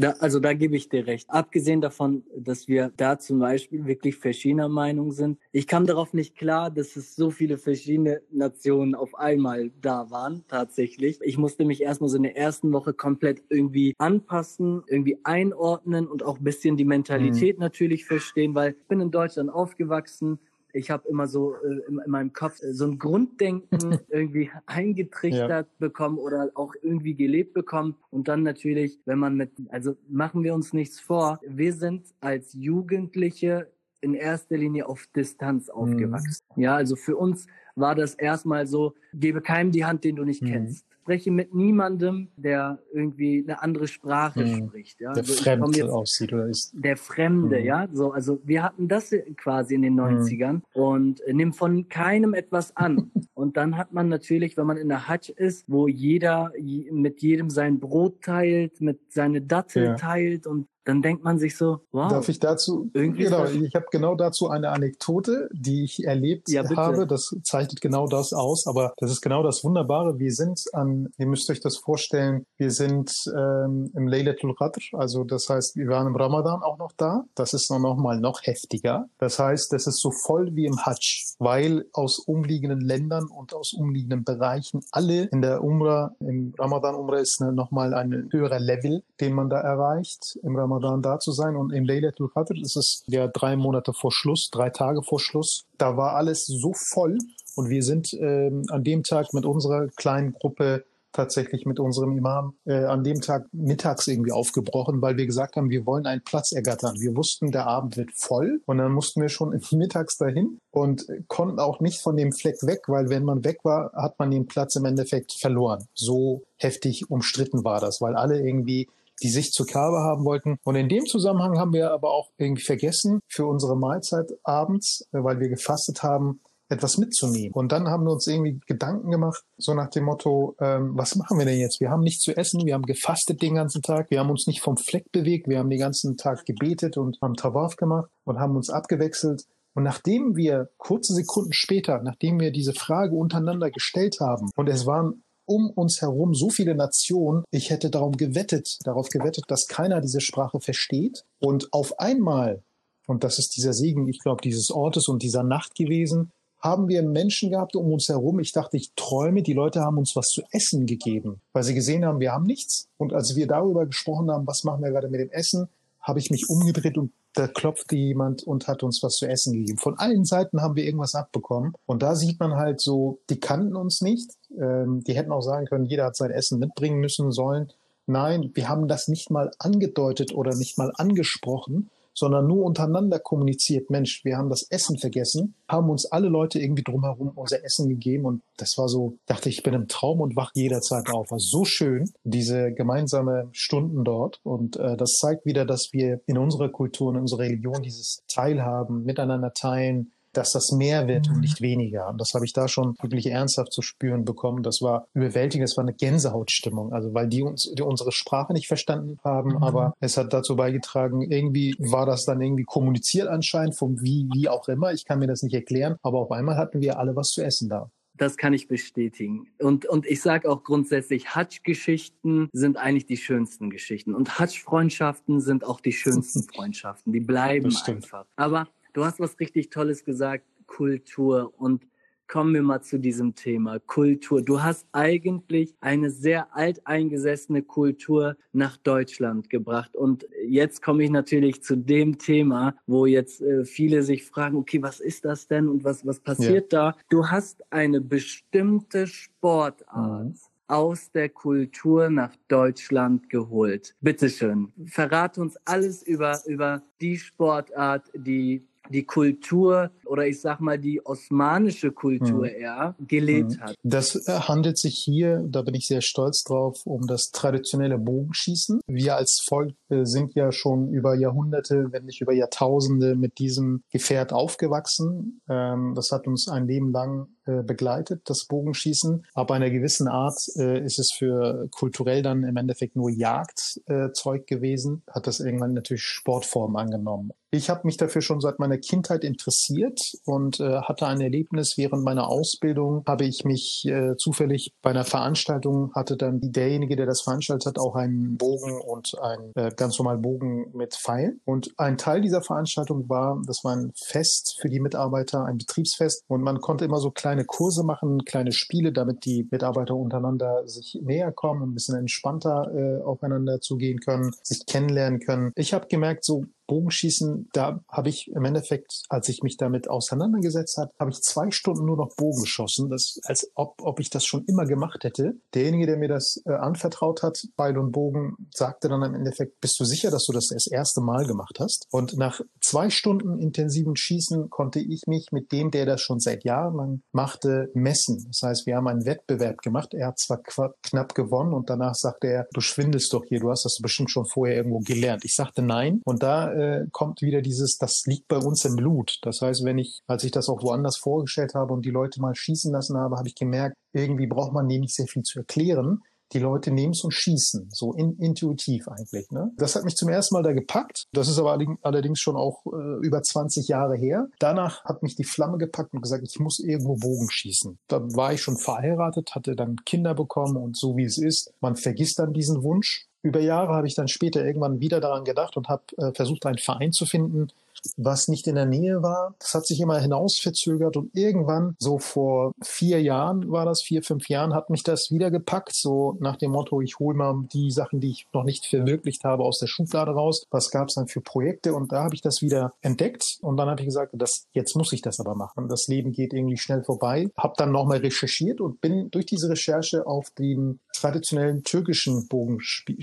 Da, 0.00 0.12
also 0.20 0.38
da 0.38 0.52
gebe 0.52 0.76
ich 0.76 0.88
dir 0.88 1.08
recht. 1.08 1.28
Abgesehen 1.28 1.80
davon, 1.80 2.22
dass 2.36 2.68
wir 2.68 2.92
da 2.96 3.18
zum 3.18 3.40
Beispiel 3.40 3.84
wirklich 3.84 4.14
verschiedener 4.14 4.68
Meinung 4.68 5.10
sind. 5.10 5.40
Ich 5.50 5.66
kam 5.66 5.86
darauf 5.86 6.14
nicht 6.14 6.36
klar, 6.36 6.70
dass 6.70 6.94
es 6.94 7.16
so 7.16 7.32
viele 7.32 7.58
verschiedene 7.58 8.22
Nationen 8.30 8.94
auf 8.94 9.16
einmal 9.16 9.72
da 9.80 10.08
waren, 10.08 10.44
tatsächlich. 10.46 11.18
Ich 11.22 11.36
musste 11.36 11.64
mich 11.64 11.82
erstmal 11.82 12.10
so 12.10 12.16
in 12.16 12.22
der 12.22 12.36
ersten 12.36 12.72
Woche 12.72 12.94
komplett 12.94 13.42
irgendwie 13.48 13.96
anpassen, 13.98 14.84
irgendwie 14.86 15.18
einordnen 15.24 16.06
und 16.06 16.22
auch 16.22 16.38
bisschen 16.38 16.76
die 16.76 16.84
Mentalität 16.84 17.56
mhm. 17.56 17.64
natürlich 17.64 18.04
verstehen, 18.04 18.54
weil 18.54 18.76
ich 18.78 18.86
bin 18.86 19.00
in 19.00 19.10
Deutschland 19.10 19.50
aufgewachsen 19.50 20.38
ich 20.78 20.90
habe 20.90 21.08
immer 21.08 21.26
so 21.26 21.54
äh, 21.56 21.88
in, 21.88 21.98
in, 21.98 22.10
meinem 22.10 22.32
Kopf 22.32 22.62
äh, 22.62 22.72
so 22.72 22.86
ein 22.86 22.98
Grunddenken 22.98 23.98
irgendwie 24.08 24.50
eingetrichtert 24.66 25.66
ja. 25.68 25.76
bekommen 25.78 26.18
oder 26.18 26.50
auch 26.54 26.74
irgendwie 26.82 27.14
gelebt 27.14 27.54
bekommen. 27.54 27.96
Und 28.10 28.28
dann 28.28 28.42
natürlich, 28.42 29.00
wenn 29.04 29.18
man 29.18 29.36
mit, 29.36 29.52
also 29.70 29.96
machen 30.08 30.42
wir 30.44 30.54
uns 30.54 30.72
nichts 30.72 31.00
vor, 31.00 31.40
wir 31.46 31.72
sind 31.72 32.06
als 32.20 32.52
Jugendliche 32.54 33.70
in 34.00 34.14
erster 34.14 34.56
Linie 34.56 34.88
auf 34.88 35.06
Distanz 35.14 35.66
mhm. 35.66 35.74
aufgewachsen. 35.74 36.44
Mhm. 36.56 36.62
Ja, 36.62 36.76
also 36.76 36.96
für 36.96 37.16
uns 37.16 37.46
war 37.74 37.94
das 37.94 38.14
erstmal 38.14 38.66
so, 38.66 38.94
gebe 39.12 39.40
keinem 39.40 39.72
die 39.72 39.84
Hand, 39.84 40.04
den 40.04 40.16
du 40.16 40.24
nicht 40.24 40.42
mhm. 40.42 40.46
kennst 40.46 40.86
spreche 41.08 41.30
mit 41.30 41.54
niemandem, 41.54 42.28
der 42.36 42.80
irgendwie 42.92 43.42
eine 43.42 43.62
andere 43.62 43.88
Sprache 43.88 44.44
mhm. 44.44 44.66
spricht. 44.66 45.00
Ja? 45.00 45.14
Der 45.14 45.22
also 45.22 45.42
fremd 45.42 45.82
aussieht 45.84 46.34
oder 46.34 46.48
ist. 46.48 46.74
Der 46.74 46.98
Fremde, 46.98 47.60
mhm. 47.60 47.64
ja. 47.64 47.88
So, 47.90 48.12
also 48.12 48.40
wir 48.44 48.62
hatten 48.62 48.88
das 48.88 49.14
quasi 49.36 49.74
in 49.74 49.82
den 49.82 49.98
90ern 49.98 50.52
mhm. 50.52 50.62
und 50.74 51.20
äh, 51.22 51.32
nimm 51.32 51.54
von 51.54 51.88
keinem 51.88 52.34
etwas 52.34 52.76
an. 52.76 53.10
und 53.34 53.56
dann 53.56 53.78
hat 53.78 53.94
man 53.94 54.10
natürlich, 54.10 54.58
wenn 54.58 54.66
man 54.66 54.76
in 54.76 54.90
der 54.90 55.08
Hajj 55.08 55.32
ist, 55.34 55.64
wo 55.66 55.88
jeder 55.88 56.52
mit 56.90 57.22
jedem 57.22 57.48
sein 57.48 57.80
Brot 57.80 58.20
teilt, 58.20 58.82
mit 58.82 59.00
seine 59.10 59.40
Dattel 59.40 59.84
ja. 59.84 59.94
teilt 59.94 60.46
und 60.46 60.66
dann 60.88 61.02
denkt 61.02 61.22
man 61.22 61.38
sich 61.38 61.54
so, 61.54 61.80
wow. 61.92 62.08
Darf 62.10 62.30
ich 62.30 62.40
dazu? 62.40 62.90
Irgendwie 62.94 63.24
genau, 63.24 63.44
ich 63.44 63.74
habe 63.74 63.84
genau 63.90 64.14
dazu 64.14 64.48
eine 64.48 64.70
Anekdote, 64.70 65.50
die 65.52 65.84
ich 65.84 66.02
erlebt 66.02 66.48
ja, 66.48 66.64
habe. 66.76 67.06
Das 67.06 67.36
zeichnet 67.42 67.82
genau 67.82 68.06
das 68.06 68.32
aus. 68.32 68.66
Aber 68.66 68.94
das 68.96 69.10
ist 69.10 69.20
genau 69.20 69.42
das 69.42 69.62
Wunderbare. 69.64 70.18
Wir 70.18 70.32
sind 70.32 70.62
an, 70.72 71.10
ihr 71.18 71.26
müsst 71.26 71.50
euch 71.50 71.60
das 71.60 71.76
vorstellen, 71.76 72.46
wir 72.56 72.70
sind 72.70 73.12
ähm, 73.36 73.90
im 73.94 74.08
Laylatul 74.08 74.54
Qadr. 74.54 74.80
Also 74.94 75.24
das 75.24 75.50
heißt, 75.50 75.76
wir 75.76 75.88
waren 75.88 76.06
im 76.06 76.16
Ramadan 76.16 76.62
auch 76.62 76.78
noch 76.78 76.92
da. 76.96 77.24
Das 77.34 77.52
ist 77.52 77.70
noch 77.70 77.96
mal 77.96 78.18
noch 78.18 78.40
heftiger. 78.44 79.10
Das 79.18 79.38
heißt, 79.38 79.70
das 79.74 79.86
ist 79.86 80.00
so 80.00 80.10
voll 80.10 80.56
wie 80.56 80.64
im 80.64 80.86
Hajj, 80.86 81.34
weil 81.38 81.84
aus 81.92 82.18
umliegenden 82.18 82.80
Ländern 82.80 83.26
und 83.26 83.52
aus 83.52 83.74
umliegenden 83.74 84.24
Bereichen 84.24 84.80
alle 84.90 85.24
in 85.24 85.42
der 85.42 85.62
Umrah, 85.62 86.14
im 86.20 86.54
Ramadan 86.58 86.94
Umrah 86.94 87.18
ist 87.18 87.42
noch 87.42 87.72
mal 87.72 87.92
ein 87.92 88.30
höherer 88.32 88.58
Level, 88.58 89.02
den 89.20 89.34
man 89.34 89.50
da 89.50 89.60
erreicht. 89.60 90.38
Im 90.42 90.56
Ramadan 90.56 90.77
Ramadan 90.78 91.02
da 91.02 91.18
zu 91.18 91.32
sein. 91.32 91.56
Und 91.56 91.72
im 91.72 91.84
Laylatul 91.84 92.30
Qadr 92.30 92.54
ist 92.56 92.76
es 92.76 93.02
ja 93.06 93.26
drei 93.28 93.56
Monate 93.56 93.92
vor 93.92 94.12
Schluss, 94.12 94.50
drei 94.50 94.70
Tage 94.70 95.02
vor 95.02 95.20
Schluss. 95.20 95.64
Da 95.76 95.96
war 95.96 96.14
alles 96.14 96.46
so 96.46 96.72
voll. 96.74 97.18
Und 97.56 97.68
wir 97.68 97.82
sind 97.82 98.12
ähm, 98.14 98.64
an 98.70 98.84
dem 98.84 99.02
Tag 99.02 99.32
mit 99.34 99.44
unserer 99.44 99.88
kleinen 99.88 100.32
Gruppe 100.32 100.84
tatsächlich 101.12 101.66
mit 101.66 101.80
unserem 101.80 102.16
Imam 102.16 102.54
äh, 102.66 102.84
an 102.84 103.02
dem 103.02 103.20
Tag 103.20 103.46
mittags 103.52 104.06
irgendwie 104.06 104.30
aufgebrochen, 104.30 105.00
weil 105.02 105.16
wir 105.16 105.26
gesagt 105.26 105.56
haben, 105.56 105.70
wir 105.70 105.86
wollen 105.86 106.06
einen 106.06 106.22
Platz 106.22 106.52
ergattern. 106.52 107.00
Wir 107.00 107.16
wussten, 107.16 107.50
der 107.50 107.66
Abend 107.66 107.96
wird 107.96 108.10
voll 108.14 108.60
und 108.66 108.78
dann 108.78 108.92
mussten 108.92 109.20
wir 109.20 109.28
schon 109.28 109.58
mittags 109.72 110.18
dahin 110.18 110.60
und 110.70 111.06
konnten 111.26 111.58
auch 111.58 111.80
nicht 111.80 112.00
von 112.00 112.16
dem 112.16 112.32
Fleck 112.32 112.56
weg, 112.62 112.82
weil 112.86 113.08
wenn 113.08 113.24
man 113.24 113.42
weg 113.42 113.64
war, 113.64 113.90
hat 113.94 114.18
man 114.18 114.30
den 114.30 114.46
Platz 114.46 114.76
im 114.76 114.84
Endeffekt 114.84 115.32
verloren. 115.32 115.86
So 115.94 116.42
heftig 116.56 117.10
umstritten 117.10 117.64
war 117.64 117.80
das, 117.80 118.00
weil 118.00 118.14
alle 118.14 118.40
irgendwie 118.40 118.88
die 119.22 119.30
sich 119.30 119.52
zur 119.52 119.66
Kabe 119.66 119.98
haben 119.98 120.24
wollten. 120.24 120.58
Und 120.64 120.76
in 120.76 120.88
dem 120.88 121.06
Zusammenhang 121.06 121.58
haben 121.58 121.72
wir 121.72 121.92
aber 121.92 122.10
auch 122.10 122.30
irgendwie 122.36 122.62
vergessen, 122.62 123.20
für 123.28 123.46
unsere 123.46 123.76
Mahlzeit 123.76 124.30
abends, 124.44 125.06
äh, 125.12 125.22
weil 125.22 125.40
wir 125.40 125.48
gefastet 125.48 126.02
haben, 126.02 126.40
etwas 126.70 126.98
mitzunehmen. 126.98 127.52
Und 127.52 127.72
dann 127.72 127.88
haben 127.88 128.04
wir 128.04 128.12
uns 128.12 128.26
irgendwie 128.26 128.60
Gedanken 128.66 129.10
gemacht, 129.10 129.42
so 129.56 129.74
nach 129.74 129.88
dem 129.88 130.04
Motto, 130.04 130.54
ähm, 130.60 130.92
was 130.94 131.16
machen 131.16 131.38
wir 131.38 131.46
denn 131.46 131.58
jetzt? 131.58 131.80
Wir 131.80 131.90
haben 131.90 132.02
nichts 132.02 132.22
zu 132.22 132.36
essen, 132.36 132.64
wir 132.66 132.74
haben 132.74 132.82
gefastet 132.82 133.40
den 133.40 133.54
ganzen 133.54 133.82
Tag, 133.82 134.10
wir 134.10 134.20
haben 134.20 134.30
uns 134.30 134.46
nicht 134.46 134.60
vom 134.60 134.76
Fleck 134.76 135.10
bewegt, 135.10 135.48
wir 135.48 135.58
haben 135.58 135.70
den 135.70 135.78
ganzen 135.78 136.16
Tag 136.16 136.44
gebetet 136.44 136.98
und 136.98 137.18
haben 137.22 137.34
Tawaf 137.34 137.76
gemacht 137.76 138.10
und 138.24 138.38
haben 138.38 138.56
uns 138.56 138.70
abgewechselt. 138.70 139.44
Und 139.74 139.84
nachdem 139.84 140.36
wir 140.36 140.70
kurze 140.76 141.14
Sekunden 141.14 141.52
später, 141.52 142.02
nachdem 142.02 142.40
wir 142.40 142.50
diese 142.50 142.74
Frage 142.74 143.14
untereinander 143.14 143.70
gestellt 143.70 144.16
haben, 144.20 144.50
und 144.56 144.68
es 144.68 144.86
waren 144.86 145.22
um 145.48 145.70
uns 145.70 146.00
herum 146.02 146.34
so 146.34 146.50
viele 146.50 146.74
Nationen, 146.74 147.44
ich 147.50 147.70
hätte 147.70 147.90
darum 147.90 148.16
gewettet, 148.16 148.78
darauf 148.84 149.08
gewettet, 149.08 149.44
dass 149.48 149.66
keiner 149.66 150.00
diese 150.00 150.20
Sprache 150.20 150.60
versteht. 150.60 151.24
Und 151.40 151.72
auf 151.72 151.98
einmal, 151.98 152.62
und 153.06 153.24
das 153.24 153.38
ist 153.38 153.56
dieser 153.56 153.72
Segen, 153.72 154.08
ich 154.08 154.18
glaube, 154.18 154.42
dieses 154.42 154.70
Ortes 154.70 155.08
und 155.08 155.22
dieser 155.22 155.42
Nacht 155.42 155.74
gewesen, 155.74 156.30
haben 156.60 156.88
wir 156.88 157.02
Menschen 157.02 157.50
gehabt 157.50 157.76
um 157.76 157.92
uns 157.92 158.08
herum. 158.08 158.40
Ich 158.40 158.52
dachte, 158.52 158.76
ich 158.76 158.92
träume, 158.96 159.42
die 159.42 159.52
Leute 159.52 159.80
haben 159.80 159.96
uns 159.96 160.16
was 160.16 160.28
zu 160.28 160.42
essen 160.50 160.86
gegeben, 160.86 161.40
weil 161.52 161.62
sie 161.62 161.74
gesehen 161.74 162.04
haben, 162.04 162.20
wir 162.20 162.32
haben 162.32 162.44
nichts. 162.44 162.88
Und 162.96 163.12
als 163.12 163.36
wir 163.36 163.46
darüber 163.46 163.86
gesprochen 163.86 164.30
haben, 164.30 164.46
was 164.46 164.64
machen 164.64 164.82
wir 164.82 164.90
gerade 164.90 165.08
mit 165.08 165.20
dem 165.20 165.30
Essen, 165.30 165.68
habe 166.00 166.18
ich 166.18 166.30
mich 166.30 166.48
umgedreht 166.48 166.98
und 166.98 167.12
da 167.34 167.46
klopfte 167.46 167.96
jemand 167.96 168.42
und 168.42 168.68
hat 168.68 168.82
uns 168.82 169.02
was 169.02 169.16
zu 169.16 169.26
essen 169.26 169.52
gegeben. 169.52 169.78
Von 169.78 169.98
allen 169.98 170.24
Seiten 170.24 170.60
haben 170.60 170.76
wir 170.76 170.84
irgendwas 170.84 171.14
abbekommen. 171.14 171.72
Und 171.86 172.02
da 172.02 172.16
sieht 172.16 172.40
man 172.40 172.56
halt 172.56 172.80
so, 172.80 173.20
die 173.30 173.38
kannten 173.38 173.76
uns 173.76 174.00
nicht. 174.00 174.32
Ähm, 174.58 175.02
die 175.04 175.14
hätten 175.14 175.32
auch 175.32 175.42
sagen 175.42 175.66
können, 175.66 175.84
jeder 175.84 176.06
hat 176.06 176.16
sein 176.16 176.30
Essen 176.30 176.58
mitbringen 176.58 176.98
müssen 176.98 177.30
sollen. 177.30 177.72
Nein, 178.06 178.50
wir 178.54 178.68
haben 178.68 178.88
das 178.88 179.06
nicht 179.06 179.30
mal 179.30 179.50
angedeutet 179.58 180.34
oder 180.34 180.56
nicht 180.56 180.78
mal 180.78 180.92
angesprochen, 180.96 181.90
sondern 182.18 182.46
nur 182.46 182.64
untereinander 182.64 183.18
kommuniziert, 183.18 183.90
Mensch, 183.90 184.24
wir 184.24 184.36
haben 184.36 184.50
das 184.50 184.66
Essen 184.70 184.98
vergessen, 184.98 185.54
haben 185.68 185.90
uns 185.90 186.06
alle 186.06 186.28
Leute 186.28 186.58
irgendwie 186.60 186.82
drumherum 186.82 187.32
unser 187.34 187.64
Essen 187.64 187.88
gegeben 187.88 188.24
und 188.24 188.42
das 188.56 188.76
war 188.78 188.88
so, 188.88 189.18
dachte 189.26 189.48
ich, 189.48 189.62
bin 189.62 189.74
im 189.74 189.88
Traum 189.88 190.20
und 190.20 190.36
wach 190.36 190.50
jederzeit 190.54 191.10
auf. 191.10 191.30
War 191.30 191.38
so 191.38 191.64
schön, 191.64 192.10
diese 192.24 192.72
gemeinsame 192.72 193.48
Stunden 193.52 194.04
dort 194.04 194.40
und 194.42 194.76
äh, 194.76 194.96
das 194.96 195.16
zeigt 195.16 195.46
wieder, 195.46 195.64
dass 195.64 195.92
wir 195.92 196.20
in 196.26 196.38
unserer 196.38 196.68
Kultur, 196.68 197.12
in 197.12 197.20
unserer 197.20 197.40
Religion 197.40 197.82
dieses 197.82 198.22
Teilhaben, 198.28 199.04
miteinander 199.04 199.52
teilen, 199.52 200.12
dass 200.32 200.52
das 200.52 200.72
mehr 200.72 201.08
wird 201.08 201.28
und 201.28 201.36
mhm. 201.36 201.40
nicht 201.40 201.60
weniger. 201.60 202.08
Und 202.08 202.20
das 202.20 202.34
habe 202.34 202.44
ich 202.44 202.52
da 202.52 202.68
schon 202.68 202.94
wirklich 203.00 203.26
ernsthaft 203.26 203.72
zu 203.72 203.82
spüren 203.82 204.24
bekommen. 204.24 204.62
Das 204.62 204.80
war 204.80 205.06
überwältigend, 205.14 205.68
es 205.68 205.76
war 205.76 205.84
eine 205.84 205.94
Gänsehautstimmung. 205.94 206.92
Also 206.92 207.14
weil 207.14 207.28
die 207.28 207.42
uns 207.42 207.70
die 207.72 207.82
unsere 207.82 208.12
Sprache 208.12 208.52
nicht 208.52 208.68
verstanden 208.68 209.18
haben, 209.24 209.50
mhm. 209.50 209.62
aber 209.62 209.94
es 210.00 210.16
hat 210.16 210.32
dazu 210.32 210.56
beigetragen, 210.56 211.22
irgendwie 211.22 211.74
war 211.78 212.06
das 212.06 212.24
dann 212.24 212.40
irgendwie 212.40 212.64
kommuniziert 212.64 213.28
anscheinend, 213.28 213.76
vom 213.76 214.00
wie, 214.00 214.28
wie 214.32 214.48
auch 214.48 214.68
immer. 214.68 214.92
Ich 214.92 215.04
kann 215.04 215.18
mir 215.18 215.26
das 215.26 215.42
nicht 215.42 215.54
erklären, 215.54 215.96
aber 216.02 216.18
auf 216.18 216.30
einmal 216.30 216.56
hatten 216.56 216.80
wir 216.80 216.98
alle 216.98 217.16
was 217.16 217.28
zu 217.28 217.42
essen 217.42 217.68
da. 217.68 217.90
Das 218.18 218.36
kann 218.36 218.52
ich 218.52 218.66
bestätigen. 218.66 219.46
Und, 219.60 219.86
und 219.86 220.04
ich 220.04 220.20
sage 220.20 220.50
auch 220.50 220.64
grundsätzlich, 220.64 221.36
Hatsch-Geschichten 221.36 222.48
sind 222.52 222.76
eigentlich 222.76 223.06
die 223.06 223.16
schönsten 223.16 223.70
Geschichten. 223.70 224.12
Und 224.12 224.40
Hatsch-Freundschaften 224.40 225.40
sind 225.40 225.64
auch 225.64 225.80
die 225.80 225.92
schönsten 225.92 226.42
Freundschaften. 226.54 227.12
Die 227.12 227.20
bleiben 227.20 227.72
einfach. 227.86 228.24
Aber 228.34 228.66
Du 228.98 229.04
hast 229.04 229.20
was 229.20 229.38
richtig 229.38 229.70
Tolles 229.70 230.04
gesagt, 230.04 230.44
Kultur. 230.66 231.54
Und 231.56 231.86
kommen 232.26 232.52
wir 232.52 232.64
mal 232.64 232.80
zu 232.80 232.98
diesem 232.98 233.36
Thema, 233.36 233.78
Kultur. 233.78 234.42
Du 234.42 234.60
hast 234.60 234.88
eigentlich 234.90 235.76
eine 235.80 236.10
sehr 236.10 236.52
alteingesessene 236.56 237.62
Kultur 237.62 238.36
nach 238.52 238.76
Deutschland 238.76 239.50
gebracht. 239.50 239.94
Und 239.94 240.26
jetzt 240.44 240.82
komme 240.82 241.04
ich 241.04 241.10
natürlich 241.10 241.62
zu 241.62 241.76
dem 241.76 242.18
Thema, 242.18 242.74
wo 242.88 243.06
jetzt 243.06 243.40
äh, 243.40 243.64
viele 243.64 244.02
sich 244.02 244.24
fragen, 244.24 244.56
okay, 244.56 244.82
was 244.82 244.98
ist 244.98 245.24
das 245.24 245.46
denn 245.46 245.68
und 245.68 245.84
was, 245.84 246.04
was 246.04 246.18
passiert 246.18 246.72
ja. 246.72 246.90
da? 246.90 246.98
Du 247.08 247.28
hast 247.28 247.62
eine 247.72 248.00
bestimmte 248.00 249.06
Sportart. 249.06 250.24
Mhm 250.24 250.34
aus 250.68 251.10
der 251.12 251.30
Kultur 251.30 252.10
nach 252.10 252.36
Deutschland 252.46 253.30
geholt. 253.30 253.94
Bitteschön, 254.02 254.70
verrate 254.84 255.40
uns 255.40 255.56
alles 255.64 256.02
über, 256.02 256.38
über 256.46 256.82
die 257.00 257.16
Sportart, 257.16 258.10
die 258.14 258.67
die 258.90 259.04
Kultur 259.04 259.90
oder 260.06 260.26
ich 260.26 260.40
sag 260.40 260.60
mal 260.60 260.78
die 260.78 261.04
osmanische 261.04 261.92
Kultur 261.92 262.40
mhm. 262.40 262.44
eher 262.44 262.94
gelebt 263.06 263.56
mhm. 263.56 263.60
hat. 263.60 263.74
Das 263.82 264.14
äh, 264.28 264.32
handelt 264.32 264.78
sich 264.78 264.98
hier, 264.98 265.44
da 265.48 265.62
bin 265.62 265.74
ich 265.74 265.86
sehr 265.86 266.00
stolz 266.00 266.42
drauf, 266.44 266.80
um 266.84 267.06
das 267.06 267.30
traditionelle 267.30 267.98
Bogenschießen. 267.98 268.80
Wir 268.86 269.16
als 269.16 269.44
Volk 269.46 269.74
äh, 269.88 270.04
sind 270.04 270.34
ja 270.34 270.52
schon 270.52 270.88
über 270.88 271.14
Jahrhunderte, 271.14 271.88
wenn 271.90 272.04
nicht 272.04 272.20
über 272.20 272.32
Jahrtausende 272.32 273.14
mit 273.14 273.38
diesem 273.38 273.82
Gefährt 273.90 274.32
aufgewachsen. 274.32 275.40
Ähm, 275.48 275.92
das 275.94 276.10
hat 276.10 276.26
uns 276.26 276.48
ein 276.48 276.66
Leben 276.66 276.92
lang 276.92 277.28
äh, 277.44 277.62
begleitet, 277.62 278.22
das 278.24 278.46
Bogenschießen. 278.46 279.24
Aber 279.34 279.54
einer 279.54 279.70
gewissen 279.70 280.08
Art 280.08 280.38
ist 280.56 280.98
es 280.98 281.12
für 281.16 281.68
kulturell 281.70 282.22
dann 282.22 282.44
im 282.44 282.56
Endeffekt 282.56 282.96
nur 282.96 283.10
Jagdzeug 283.10 284.46
gewesen, 284.46 285.02
hat 285.08 285.26
das 285.26 285.40
irgendwann 285.40 285.74
natürlich 285.74 286.02
Sportform 286.02 286.76
angenommen. 286.76 287.32
Ich 287.50 287.70
habe 287.70 287.82
mich 287.84 287.96
dafür 287.96 288.20
schon 288.20 288.40
seit 288.40 288.58
meiner 288.58 288.78
Kindheit 288.78 289.24
interessiert 289.24 290.00
und 290.24 290.60
äh, 290.60 290.82
hatte 290.82 291.06
ein 291.06 291.20
Erlebnis 291.20 291.74
während 291.76 292.04
meiner 292.04 292.28
Ausbildung. 292.28 293.02
Habe 293.06 293.24
ich 293.24 293.44
mich 293.44 293.86
äh, 293.86 294.16
zufällig 294.16 294.72
bei 294.82 294.90
einer 294.90 295.04
Veranstaltung 295.04 295.92
hatte 295.94 296.16
dann 296.16 296.40
derjenige, 296.42 296.96
der 296.96 297.06
das 297.06 297.22
veranstaltet 297.22 297.66
hat, 297.66 297.78
auch 297.78 297.94
einen 297.94 298.36
Bogen 298.36 298.80
und 298.80 299.12
ein 299.20 299.52
äh, 299.54 299.70
ganz 299.74 299.98
normal 299.98 300.18
Bogen 300.18 300.70
mit 300.74 300.94
Pfeil. 300.94 301.38
Und 301.44 301.72
ein 301.78 301.96
Teil 301.96 302.20
dieser 302.20 302.42
Veranstaltung 302.42 303.08
war, 303.08 303.40
das 303.46 303.64
war 303.64 303.74
ein 303.74 303.92
Fest 303.96 304.58
für 304.60 304.68
die 304.68 304.80
Mitarbeiter, 304.80 305.44
ein 305.44 305.58
Betriebsfest. 305.58 306.24
Und 306.28 306.42
man 306.42 306.60
konnte 306.60 306.84
immer 306.84 306.98
so 306.98 307.10
kleine 307.10 307.44
Kurse 307.44 307.82
machen, 307.82 308.24
kleine 308.24 308.52
Spiele, 308.52 308.92
damit 308.92 309.24
die 309.24 309.48
Mitarbeiter 309.50 309.96
untereinander 309.96 310.66
sich 310.66 310.98
näher 311.02 311.32
kommen, 311.32 311.70
ein 311.70 311.74
bisschen 311.74 311.96
entspannter 311.96 312.70
äh, 312.74 313.02
aufeinander 313.02 313.60
zugehen 313.60 314.00
können, 314.00 314.32
sich 314.42 314.66
kennenlernen 314.66 315.20
können. 315.20 315.52
Ich 315.54 315.72
habe 315.72 315.86
gemerkt, 315.88 316.24
so 316.24 316.44
Bogenschießen, 316.68 317.48
da 317.52 317.80
habe 317.90 318.08
ich 318.10 318.28
im 318.28 318.44
Endeffekt, 318.44 319.02
als 319.08 319.28
ich 319.28 319.42
mich 319.42 319.56
damit 319.56 319.90
auseinandergesetzt 319.90 320.76
habe, 320.76 320.92
habe 321.00 321.10
ich 321.10 321.20
zwei 321.22 321.50
Stunden 321.50 321.84
nur 321.84 321.96
noch 321.96 322.14
Bogen 322.16 322.42
geschossen, 322.42 322.88
das, 322.88 323.18
als 323.24 323.50
ob, 323.54 323.74
ob 323.82 323.98
ich 323.98 324.10
das 324.10 324.24
schon 324.24 324.44
immer 324.44 324.66
gemacht 324.66 325.02
hätte. 325.02 325.34
Derjenige, 325.54 325.86
der 325.86 325.96
mir 325.96 326.08
das 326.08 326.40
äh, 326.46 326.52
anvertraut 326.52 327.22
hat, 327.22 327.42
Beil 327.56 327.76
und 327.78 327.92
Bogen, 327.92 328.36
sagte 328.54 328.88
dann 328.88 329.02
im 329.02 329.14
Endeffekt, 329.14 329.60
bist 329.60 329.80
du 329.80 329.84
sicher, 329.84 330.10
dass 330.10 330.26
du 330.26 330.32
das 330.32 330.48
das 330.48 330.66
erste 330.66 331.00
Mal 331.00 331.26
gemacht 331.26 331.58
hast? 331.58 331.86
Und 331.90 332.16
nach 332.16 332.40
zwei 332.60 332.90
Stunden 332.90 333.38
intensiven 333.38 333.96
Schießen 333.96 334.50
konnte 334.50 334.80
ich 334.80 335.06
mich 335.06 335.28
mit 335.32 335.52
dem, 335.52 335.70
der 335.70 335.86
das 335.86 336.00
schon 336.00 336.20
seit 336.20 336.44
Jahren 336.44 336.76
lang 336.76 337.02
machte, 337.12 337.70
messen. 337.74 338.24
Das 338.28 338.42
heißt, 338.42 338.66
wir 338.66 338.76
haben 338.76 338.88
einen 338.88 339.06
Wettbewerb 339.06 339.58
gemacht. 339.58 339.94
Er 339.94 340.08
hat 340.08 340.18
zwar 340.18 340.42
knapp 340.82 341.14
gewonnen 341.14 341.54
und 341.54 341.70
danach 341.70 341.94
sagte 341.94 342.28
er, 342.28 342.46
du 342.52 342.60
schwindelst 342.60 343.12
doch 343.12 343.24
hier, 343.24 343.40
du 343.40 343.50
hast 343.50 343.64
das 343.64 343.78
bestimmt 343.80 344.10
schon 344.10 344.26
vorher 344.26 344.56
irgendwo 344.56 344.80
gelernt. 344.80 345.24
Ich 345.24 345.34
sagte 345.34 345.62
nein. 345.62 346.00
Und 346.04 346.22
da 346.22 346.52
äh, 346.58 346.86
kommt 346.92 347.22
wieder 347.22 347.40
dieses, 347.40 347.78
das 347.78 348.04
liegt 348.06 348.28
bei 348.28 348.36
uns 348.36 348.64
im 348.64 348.76
Blut. 348.76 349.18
Das 349.22 349.40
heißt, 349.40 349.64
wenn 349.64 349.78
ich, 349.78 350.00
als 350.06 350.24
ich 350.24 350.30
das 350.30 350.48
auch 350.48 350.62
woanders 350.62 350.96
vorgestellt 350.96 351.54
habe 351.54 351.72
und 351.72 351.84
die 351.84 351.90
Leute 351.90 352.20
mal 352.20 352.34
schießen 352.34 352.72
lassen 352.72 352.96
habe, 352.96 353.16
habe 353.16 353.28
ich 353.28 353.34
gemerkt, 353.34 353.76
irgendwie 353.92 354.26
braucht 354.26 354.52
man 354.52 354.66
nicht 354.66 354.94
sehr 354.94 355.06
viel 355.06 355.22
zu 355.22 355.40
erklären. 355.40 356.02
Die 356.32 356.40
Leute 356.40 356.70
nehmen 356.70 356.92
es 356.92 357.04
und 357.04 357.12
schießen, 357.12 357.70
so 357.72 357.94
in, 357.94 358.18
intuitiv 358.18 358.86
eigentlich. 358.88 359.30
Ne? 359.30 359.50
Das 359.56 359.76
hat 359.76 359.84
mich 359.84 359.96
zum 359.96 360.10
ersten 360.10 360.34
Mal 360.34 360.42
da 360.42 360.52
gepackt. 360.52 361.06
Das 361.12 361.26
ist 361.26 361.38
aber 361.38 361.58
allerdings 361.80 362.20
schon 362.20 362.36
auch 362.36 362.66
äh, 362.66 363.06
über 363.06 363.22
20 363.22 363.66
Jahre 363.68 363.96
her. 363.96 364.28
Danach 364.38 364.84
hat 364.84 365.02
mich 365.02 365.16
die 365.16 365.24
Flamme 365.24 365.56
gepackt 365.56 365.94
und 365.94 366.02
gesagt, 366.02 366.24
ich 366.28 366.38
muss 366.38 366.58
irgendwo 366.58 366.96
Bogen 366.96 367.30
schießen. 367.30 367.78
Da 367.88 368.02
war 368.14 368.34
ich 368.34 368.42
schon 368.42 368.58
verheiratet, 368.58 369.34
hatte 369.34 369.56
dann 369.56 369.76
Kinder 369.86 370.14
bekommen 370.14 370.58
und 370.58 370.76
so 370.76 370.98
wie 370.98 371.04
es 371.04 371.16
ist, 371.16 371.50
man 371.60 371.76
vergisst 371.76 372.18
dann 372.18 372.34
diesen 372.34 372.62
Wunsch 372.62 373.07
über 373.22 373.40
Jahre 373.40 373.74
habe 373.74 373.86
ich 373.86 373.94
dann 373.94 374.08
später 374.08 374.44
irgendwann 374.44 374.80
wieder 374.80 375.00
daran 375.00 375.24
gedacht 375.24 375.56
und 375.56 375.68
habe 375.68 375.82
äh, 375.96 376.12
versucht, 376.12 376.46
einen 376.46 376.58
Verein 376.58 376.92
zu 376.92 377.06
finden, 377.06 377.48
was 377.96 378.28
nicht 378.28 378.46
in 378.46 378.54
der 378.54 378.66
Nähe 378.66 379.02
war. 379.02 379.34
Das 379.38 379.54
hat 379.54 379.66
sich 379.66 379.80
immer 379.80 379.98
hinaus 379.98 380.38
verzögert 380.38 380.96
und 380.96 381.14
irgendwann, 381.14 381.76
so 381.78 381.98
vor 381.98 382.52
vier 382.62 383.00
Jahren 383.02 383.50
war 383.50 383.64
das, 383.64 383.82
vier, 383.82 384.02
fünf 384.02 384.28
Jahren, 384.28 384.54
hat 384.54 384.70
mich 384.70 384.82
das 384.82 385.10
wieder 385.10 385.30
gepackt, 385.30 385.74
so 385.74 386.16
nach 386.20 386.36
dem 386.36 386.50
Motto, 386.50 386.80
ich 386.80 386.98
hole 386.98 387.16
mal 387.16 387.46
die 387.52 387.70
Sachen, 387.70 388.00
die 388.00 388.10
ich 388.10 388.26
noch 388.32 388.44
nicht 388.44 388.66
verwirklicht 388.66 389.24
habe, 389.24 389.44
aus 389.44 389.58
der 389.58 389.66
Schublade 389.66 390.12
raus. 390.12 390.44
Was 390.50 390.70
gab 390.70 390.88
es 390.88 390.94
dann 390.94 391.08
für 391.08 391.20
Projekte? 391.20 391.74
Und 391.74 391.92
da 391.92 392.04
habe 392.04 392.14
ich 392.14 392.20
das 392.20 392.42
wieder 392.42 392.72
entdeckt 392.80 393.38
und 393.40 393.56
dann 393.56 393.68
habe 393.68 393.80
ich 393.80 393.86
gesagt, 393.86 394.12
das, 394.14 394.46
jetzt 394.52 394.76
muss 394.76 394.92
ich 394.92 395.02
das 395.02 395.20
aber 395.20 395.34
machen. 395.34 395.68
Das 395.68 395.86
Leben 395.88 396.12
geht 396.12 396.32
irgendwie 396.32 396.56
schnell 396.56 396.82
vorbei. 396.82 397.28
Habe 397.36 397.54
dann 397.56 397.72
nochmal 397.72 397.98
recherchiert 397.98 398.60
und 398.60 398.80
bin 398.80 399.10
durch 399.10 399.26
diese 399.26 399.48
Recherche 399.48 400.06
auf 400.06 400.30
den 400.30 400.80
traditionellen 400.92 401.62
türkischen 401.62 402.26